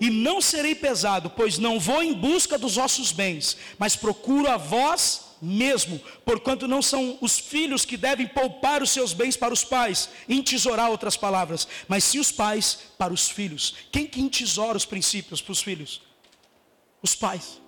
E 0.00 0.10
não 0.10 0.40
serei 0.40 0.74
pesado, 0.74 1.30
pois 1.30 1.56
não 1.56 1.78
vou 1.78 2.02
em 2.02 2.12
busca 2.12 2.58
dos 2.58 2.74
vossos 2.74 3.12
bens, 3.12 3.56
mas 3.78 3.94
procuro 3.94 4.50
a 4.50 4.56
vós 4.56 5.22
mesmo, 5.40 6.00
porquanto 6.24 6.66
não 6.66 6.82
são 6.82 7.18
os 7.20 7.38
filhos 7.38 7.84
que 7.84 7.96
devem 7.96 8.26
poupar 8.26 8.82
os 8.82 8.90
seus 8.90 9.12
bens 9.12 9.36
para 9.36 9.52
os 9.52 9.62
pais, 9.62 10.08
entesourar 10.28 10.90
outras 10.90 11.16
palavras, 11.16 11.68
mas 11.86 12.02
sim 12.04 12.18
os 12.18 12.32
pais 12.32 12.78
para 12.98 13.12
os 13.12 13.28
filhos. 13.28 13.74
Quem 13.92 14.06
que 14.06 14.20
entesoura 14.20 14.76
os 14.76 14.84
princípios 14.84 15.40
para 15.40 15.52
os 15.52 15.62
filhos? 15.62 16.02
Os 17.02 17.14
pais. 17.14 17.60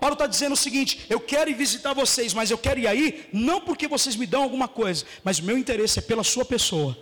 Paulo 0.00 0.14
está 0.14 0.26
dizendo 0.26 0.52
o 0.52 0.56
seguinte: 0.56 1.06
eu 1.08 1.20
quero 1.20 1.50
ir 1.50 1.54
visitar 1.54 1.92
vocês, 1.92 2.34
mas 2.34 2.50
eu 2.50 2.58
quero 2.58 2.80
ir 2.80 2.86
aí, 2.86 3.28
não 3.32 3.60
porque 3.60 3.86
vocês 3.88 4.16
me 4.16 4.26
dão 4.26 4.42
alguma 4.42 4.68
coisa, 4.68 5.04
mas 5.22 5.38
o 5.38 5.44
meu 5.44 5.56
interesse 5.56 5.98
é 5.98 6.02
pela 6.02 6.24
sua 6.24 6.44
pessoa. 6.44 6.96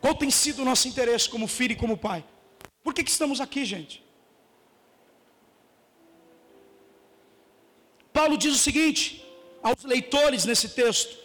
Qual 0.00 0.14
tem 0.14 0.30
sido 0.30 0.62
o 0.62 0.64
nosso 0.64 0.88
interesse 0.88 1.28
como 1.28 1.46
filho 1.46 1.72
e 1.72 1.76
como 1.76 1.96
pai? 1.96 2.24
Por 2.82 2.94
que, 2.94 3.04
que 3.04 3.10
estamos 3.10 3.40
aqui, 3.40 3.64
gente? 3.64 4.02
Paulo 8.12 8.36
diz 8.36 8.54
o 8.54 8.58
seguinte 8.58 9.24
aos 9.62 9.84
leitores 9.84 10.44
nesse 10.44 10.70
texto: 10.70 11.16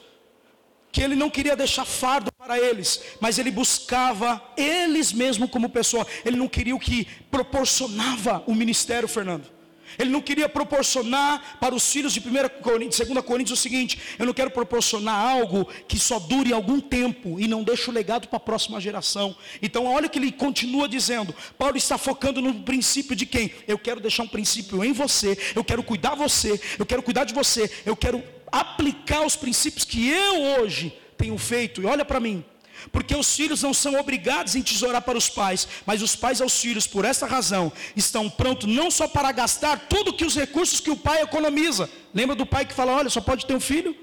que 0.92 1.02
ele 1.02 1.16
não 1.16 1.30
queria 1.30 1.56
deixar 1.56 1.86
fardo 1.86 2.32
para 2.38 2.60
eles, 2.60 3.02
mas 3.20 3.38
ele 3.38 3.52
buscava 3.52 4.42
eles 4.56 5.12
mesmo 5.12 5.48
como 5.48 5.70
pessoa. 5.70 6.06
Ele 6.24 6.38
não 6.38 6.48
queria 6.48 6.76
o 6.76 6.80
que 6.80 7.06
proporcionava 7.30 8.44
o 8.46 8.54
ministério, 8.54 9.08
Fernando. 9.08 9.55
Ele 9.98 10.10
não 10.10 10.22
queria 10.22 10.48
proporcionar 10.50 11.58
para 11.60 11.76
os 11.76 11.92
filhos 11.92 12.14
de 12.14 12.20
1 12.20 12.62
Coríntios, 12.62 13.08
2 13.08 13.26
Coríntios 13.26 13.60
o 13.60 13.62
seguinte: 13.62 14.00
eu 14.18 14.26
não 14.26 14.34
quero 14.34 14.52
proporcionar 14.52 15.16
algo 15.16 15.68
que 15.88 15.98
só 15.98 16.20
dure 16.20 16.54
algum 16.54 16.80
tempo 16.80 17.40
e 17.40 17.48
não 17.48 17.64
deixe 17.64 17.90
o 17.90 17.94
legado 17.94 18.28
para 18.28 18.38
a 18.38 18.40
próxima 18.40 18.80
geração. 18.80 19.36
Então, 19.62 19.86
olha 19.86 20.08
o 20.08 20.10
que 20.10 20.20
ele 20.20 20.32
continua 20.32 20.88
dizendo. 20.88 21.34
Paulo 21.58 21.78
está 21.78 21.98
focando 21.98 22.42
no 22.42 22.54
princípio 22.62 23.16
de 23.16 23.26
quem? 23.26 23.52
Eu 23.68 23.78
quero 23.78 24.00
deixar 24.00 24.24
um 24.24 24.28
princípio 24.28 24.84
em 24.84 24.94
você, 24.94 25.38
eu 25.56 25.64
quero 25.64 25.84
cuidar 25.84 26.16
você, 26.16 26.60
eu 26.78 26.86
quero 26.86 27.02
cuidar 27.04 27.24
de 27.24 27.34
você, 27.34 27.72
eu 27.86 27.96
quero 27.96 28.24
aplicar 28.52 29.26
os 29.26 29.36
princípios 29.36 29.84
que 29.86 30.10
eu 30.10 30.60
hoje 30.60 30.94
tenho 31.18 31.38
feito. 31.38 31.82
E 31.82 31.86
olha 31.86 32.06
para 32.06 32.20
mim, 32.20 32.44
porque 32.92 33.16
os 33.16 33.36
filhos 33.36 33.62
não 33.62 33.74
são 33.74 34.00
obrigados 34.00 34.56
a 34.56 34.60
entesourar 34.60 35.02
para 35.02 35.18
os 35.18 35.30
pais, 35.30 35.68
mas 35.86 36.02
os 36.02 36.16
pais 36.16 36.42
aos 36.42 36.60
filhos, 36.60 36.88
por 36.88 37.06
essa 37.06 37.26
razão, 37.26 37.72
estão 37.96 38.30
prontos 38.30 38.68
não 38.68 38.90
só 38.90 39.08
para 39.08 39.32
gastar 39.32 39.88
tudo 39.88 40.14
que 40.14 40.26
os 40.26 40.36
recursos 40.36 40.80
que 40.80 40.92
o 40.92 40.98
pai 40.98 41.22
economiza. 41.22 41.90
Lembra 42.14 42.36
do 42.36 42.46
pai 42.46 42.66
que 42.66 42.74
fala: 42.74 42.94
olha, 42.94 43.10
só 43.10 43.22
pode 43.22 43.46
ter 43.46 43.56
um 43.56 43.60
filho? 43.60 43.96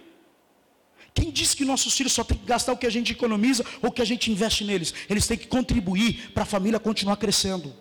Quem 1.14 1.30
disse 1.30 1.56
que 1.56 1.64
nossos 1.64 1.94
filhos 1.94 2.12
só 2.12 2.24
têm 2.24 2.38
que 2.38 2.46
gastar 2.46 2.72
o 2.72 2.76
que 2.76 2.86
a 2.86 2.90
gente 2.90 3.12
economiza 3.12 3.64
ou 3.82 3.92
que 3.92 4.00
a 4.00 4.04
gente 4.04 4.30
investe 4.30 4.64
neles? 4.64 4.94
Eles 5.08 5.26
têm 5.26 5.36
que 5.36 5.46
contribuir 5.46 6.30
para 6.32 6.44
a 6.44 6.46
família 6.46 6.80
continuar 6.80 7.16
crescendo. 7.16 7.74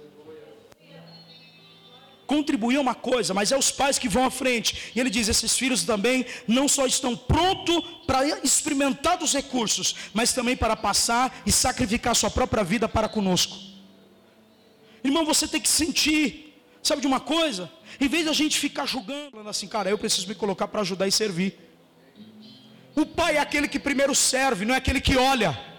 Contribuir 2.31 2.77
é 2.77 2.79
uma 2.79 2.95
coisa, 2.95 3.33
mas 3.33 3.51
é 3.51 3.57
os 3.57 3.71
pais 3.71 3.99
que 3.99 4.07
vão 4.07 4.23
à 4.23 4.31
frente. 4.31 4.93
E 4.95 4.99
ele 5.01 5.09
diz: 5.09 5.27
esses 5.27 5.57
filhos 5.57 5.83
também 5.83 6.25
não 6.47 6.65
só 6.65 6.85
estão 6.85 7.13
prontos 7.13 7.83
para 8.07 8.25
experimentar 8.39 9.17
dos 9.17 9.33
recursos, 9.33 9.95
mas 10.13 10.31
também 10.31 10.55
para 10.55 10.77
passar 10.77 11.41
e 11.45 11.51
sacrificar 11.51 12.15
sua 12.15 12.31
própria 12.31 12.63
vida 12.63 12.87
para 12.87 13.09
conosco. 13.09 13.57
Irmão, 15.03 15.25
você 15.25 15.45
tem 15.45 15.59
que 15.59 15.67
sentir. 15.67 16.55
Sabe 16.81 17.01
de 17.01 17.07
uma 17.07 17.19
coisa? 17.19 17.69
Em 17.99 18.07
vez 18.07 18.25
da 18.25 18.31
gente 18.31 18.57
ficar 18.57 18.85
julgando, 18.85 19.31
falando 19.31 19.49
assim, 19.49 19.67
cara, 19.67 19.89
eu 19.89 19.97
preciso 19.97 20.25
me 20.25 20.33
colocar 20.33 20.69
para 20.69 20.79
ajudar 20.79 21.09
e 21.09 21.11
servir. 21.11 21.59
O 22.95 23.05
pai 23.05 23.35
é 23.35 23.39
aquele 23.39 23.67
que 23.67 23.77
primeiro 23.77 24.15
serve, 24.15 24.63
não 24.63 24.73
é 24.73 24.77
aquele 24.77 25.01
que 25.01 25.17
olha. 25.17 25.70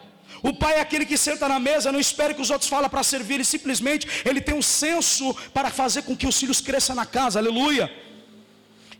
O 0.43 0.53
pai 0.53 0.75
é 0.75 0.81
aquele 0.81 1.07
que 1.07 1.17
senta 1.17 1.49
na 1.49 1.61
mesa, 1.61 1.93
não 1.93 2.01
espera 2.01 2.35
que 2.35 2.43
os 2.43 2.51
outros 2.51 2.69
falem 2.69 2.91
para 2.91 3.03
servir, 3.03 3.35
ele 3.35 3.45
simplesmente 3.45 4.09
ele 4.25 4.41
tem 4.41 4.55
um 4.55 4.63
senso 4.63 5.35
para 5.55 5.71
fazer 5.71 6.03
com 6.03 6.17
que 6.17 6.27
os 6.27 6.39
filhos 6.39 6.61
cresçam 6.61 6.97
na 6.97 7.07
casa. 7.07 7.39
Aleluia. 7.39 7.91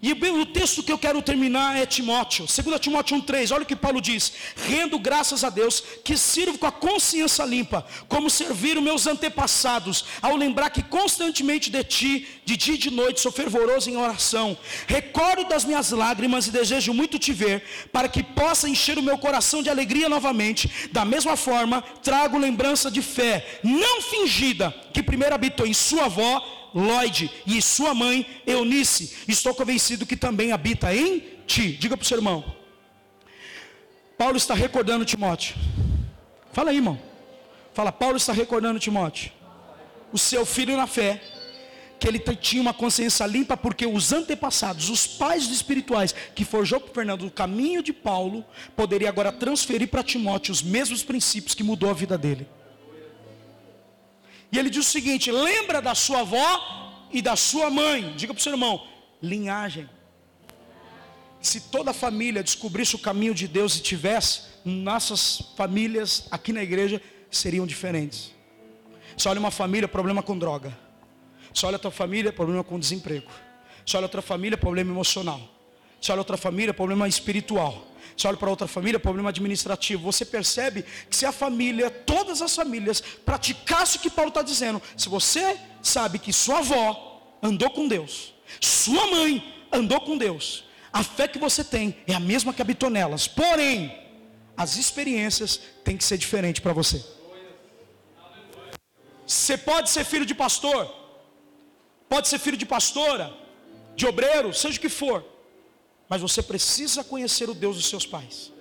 E 0.05 0.13
o 0.13 0.47
texto 0.47 0.83
que 0.83 0.91
eu 0.91 0.99
quero 0.99 1.23
terminar 1.23 1.77
é 1.77 1.87
Timóteo, 1.87 2.45
2 2.45 2.81
Timóteo 2.81 3.17
1,3, 3.23 3.55
olha 3.55 3.63
o 3.63 3.67
que 3.67 3.77
Paulo 3.77 4.01
diz: 4.01 4.33
rendo 4.57 4.99
graças 4.99 5.45
a 5.45 5.49
Deus 5.49 5.81
que 6.03 6.17
sirvo 6.17 6.59
com 6.59 6.67
a 6.67 6.73
consciência 6.73 7.45
limpa, 7.45 7.87
como 8.09 8.29
serviram 8.29 8.83
meus 8.83 9.07
antepassados, 9.07 10.05
ao 10.21 10.35
lembrar 10.35 10.71
que 10.71 10.83
constantemente 10.83 11.71
de 11.71 11.85
ti, 11.85 12.27
de 12.45 12.57
dia 12.57 12.75
e 12.75 12.79
de 12.79 12.91
noite, 12.91 13.21
sou 13.21 13.31
fervoroso 13.31 13.89
em 13.89 13.97
oração. 13.97 14.59
Recordo 14.89 15.45
das 15.45 15.65
minhas 15.65 15.93
lágrimas 15.93 16.49
e 16.49 16.51
desejo 16.51 16.93
muito 16.93 17.17
te 17.17 17.33
ver, 17.33 17.63
para 17.93 18.09
que 18.09 18.25
possa 18.25 18.69
encher 18.69 18.99
o 18.99 19.03
meu 19.03 19.17
coração 19.17 19.63
de 19.63 19.71
alegria 19.71 20.09
novamente. 20.09 20.69
Da 20.91 21.05
mesma 21.05 21.37
forma, 21.37 21.81
trago 22.03 22.37
lembrança 22.39 22.91
de 22.91 23.03
fé, 23.03 23.61
não 23.63 24.03
fingida, 24.03 24.75
que 24.93 25.01
primeiro 25.01 25.37
habitou 25.37 25.65
em 25.65 25.73
sua 25.73 26.07
avó 26.07 26.62
Lloyd 26.75 27.31
e 27.47 27.61
sua 27.61 27.95
mãe 27.95 28.27
Eunice, 28.47 29.25
estou 29.29 29.55
convencido 29.55 30.07
que 30.07 30.17
também 30.17 30.53
habita 30.53 30.95
em 30.95 31.21
ti. 31.47 31.73
Diga 31.73 31.97
para 31.97 32.05
o 32.05 32.07
seu 32.07 32.19
irmão. 32.19 32.45
Paulo 34.17 34.37
está 34.37 34.55
recordando 34.55 35.05
Timóteo. 35.05 35.57
Fala 36.53 36.71
aí, 36.71 36.77
irmão. 36.77 36.99
Fala, 37.75 37.91
Paulo 37.91 38.17
está 38.17 38.33
recordando 38.33 38.79
Timóteo. 38.79 39.33
O 40.13 40.19
seu 40.19 40.45
filho 40.45 40.77
na 40.77 40.87
fé, 40.87 41.21
que 41.99 42.07
ele 42.07 42.19
tinha 42.19 42.61
uma 42.61 42.75
consciência 42.75 43.27
limpa, 43.27 43.57
porque 43.57 43.87
os 43.87 44.13
antepassados, 44.13 44.91
os 44.91 45.07
pais 45.07 45.49
espirituais, 45.49 46.15
que 46.35 46.45
forjou 46.45 46.79
para 46.81 46.93
Fernando 46.93 47.27
o 47.27 47.31
caminho 47.31 47.83
de 47.83 47.93
Paulo, 47.93 48.45
poderia 48.77 49.09
agora 49.09 49.33
transferir 49.33 49.89
para 49.89 50.03
Timóteo 50.03 50.53
os 50.53 50.63
mesmos 50.63 51.03
princípios 51.03 51.55
que 51.55 51.63
mudou 51.63 51.89
a 51.89 51.95
vida 51.95 52.19
dele. 52.19 52.47
E 54.53 54.59
ele 54.59 54.69
diz 54.69 54.87
o 54.87 54.91
seguinte: 54.91 55.33
lembra 55.33 55.81
da 55.81 55.95
sua 55.95 56.21
avó 56.21 57.09
e 57.11 57.23
da 57.23 57.35
sua 57.35 57.71
mãe. 57.71 58.15
Diga 58.15 58.35
para 58.35 58.41
o 58.41 58.43
seu 58.43 58.53
irmão: 58.53 58.87
linhagem. 59.23 59.89
Se 61.41 61.61
toda 61.61 61.91
a 61.91 61.95
família 61.95 62.43
descobrisse 62.43 62.95
o 62.95 62.99
caminho 62.99 63.35
de 63.35 63.49
Deus 63.49 63.77
e 63.77 63.83
tivesse, 63.83 64.43
nossas 64.65 65.43
famílias 65.57 66.29
aqui 66.31 66.53
na 66.53 66.63
igreja 66.63 67.03
seriam 67.31 67.67
diferentes. 67.67 68.33
Você 69.17 69.29
olha 69.29 69.41
uma 69.41 69.51
família, 69.51 69.89
problema 69.89 70.23
com 70.23 70.39
droga. 70.39 70.77
Você 71.53 71.67
olha 71.67 71.77
outra 71.77 71.91
família, 71.91 72.33
problema 72.33 72.63
com 72.63 72.79
desemprego. 72.79 73.31
Você 73.85 73.97
olha 73.97 74.05
outra 74.05 74.23
família, 74.23 74.57
problema 74.57 74.93
emocional. 74.93 75.41
Você 76.01 76.13
olha 76.13 76.21
outra 76.21 76.37
família, 76.37 76.73
problema 76.73 77.09
espiritual. 77.09 77.92
Você 78.23 78.29
olha 78.29 78.37
para 78.37 78.51
outra 78.51 78.69
família, 78.69 79.01
problema 79.01 79.31
administrativo. 79.31 80.05
Você 80.05 80.25
percebe 80.25 80.85
que 81.11 81.17
se 81.17 81.27
a 81.27 81.33
família, 81.33 81.91
todas 81.91 82.41
as 82.41 82.55
famílias, 82.55 83.01
praticasse 83.01 83.97
o 83.97 84.01
que 84.01 84.09
Paulo 84.09 84.29
está 84.29 84.43
dizendo, 84.43 84.81
se 84.97 85.09
você 85.09 85.59
sabe 85.83 86.21
que 86.21 86.33
sua 86.33 86.59
avó 86.59 87.37
andou 87.43 87.69
com 87.71 87.89
Deus, 87.89 88.33
sua 88.61 89.09
mãe 89.09 89.67
andou 89.73 90.01
com 90.03 90.17
Deus, 90.17 90.63
a 90.93 91.03
fé 91.03 91.27
que 91.27 91.37
você 91.37 91.65
tem 91.65 91.97
é 92.07 92.15
a 92.15 92.21
mesma 92.21 92.53
que 92.53 92.63
habitou 92.63 92.89
nelas. 92.89 93.27
Porém, 93.27 93.93
as 94.57 94.77
experiências 94.77 95.59
têm 95.83 95.97
que 95.97 96.05
ser 96.05 96.17
diferentes 96.17 96.63
para 96.63 96.73
você. 96.73 97.05
Você 99.27 99.59
pode 99.59 99.91
ser 99.91 100.05
filho 100.05 100.25
de 100.25 100.35
pastor, 100.35 100.89
pode 102.09 102.29
ser 102.29 102.39
filho 102.39 102.57
de 102.57 102.67
pastora, 102.67 103.35
de 103.97 104.07
obreiro, 104.07 104.55
seja 104.55 104.79
o 104.79 104.81
que 104.81 104.89
for. 104.89 105.32
Mas 106.13 106.21
você 106.21 106.43
precisa 106.43 107.03
conhecer 107.03 107.49
o 107.49 107.55
Deus 107.55 107.77
dos 107.77 107.89
seus 107.89 108.05
pais. 108.05 108.53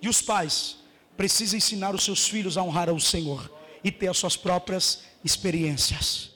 E 0.00 0.08
os 0.08 0.22
pais 0.22 0.76
precisam 1.16 1.56
ensinar 1.56 1.92
os 1.92 2.04
seus 2.04 2.28
filhos 2.28 2.56
a 2.56 2.62
honrar 2.62 2.88
ao 2.88 3.00
Senhor 3.00 3.52
e 3.82 3.90
ter 3.90 4.06
as 4.06 4.16
suas 4.16 4.36
próprias 4.36 5.00
experiências. 5.24 6.30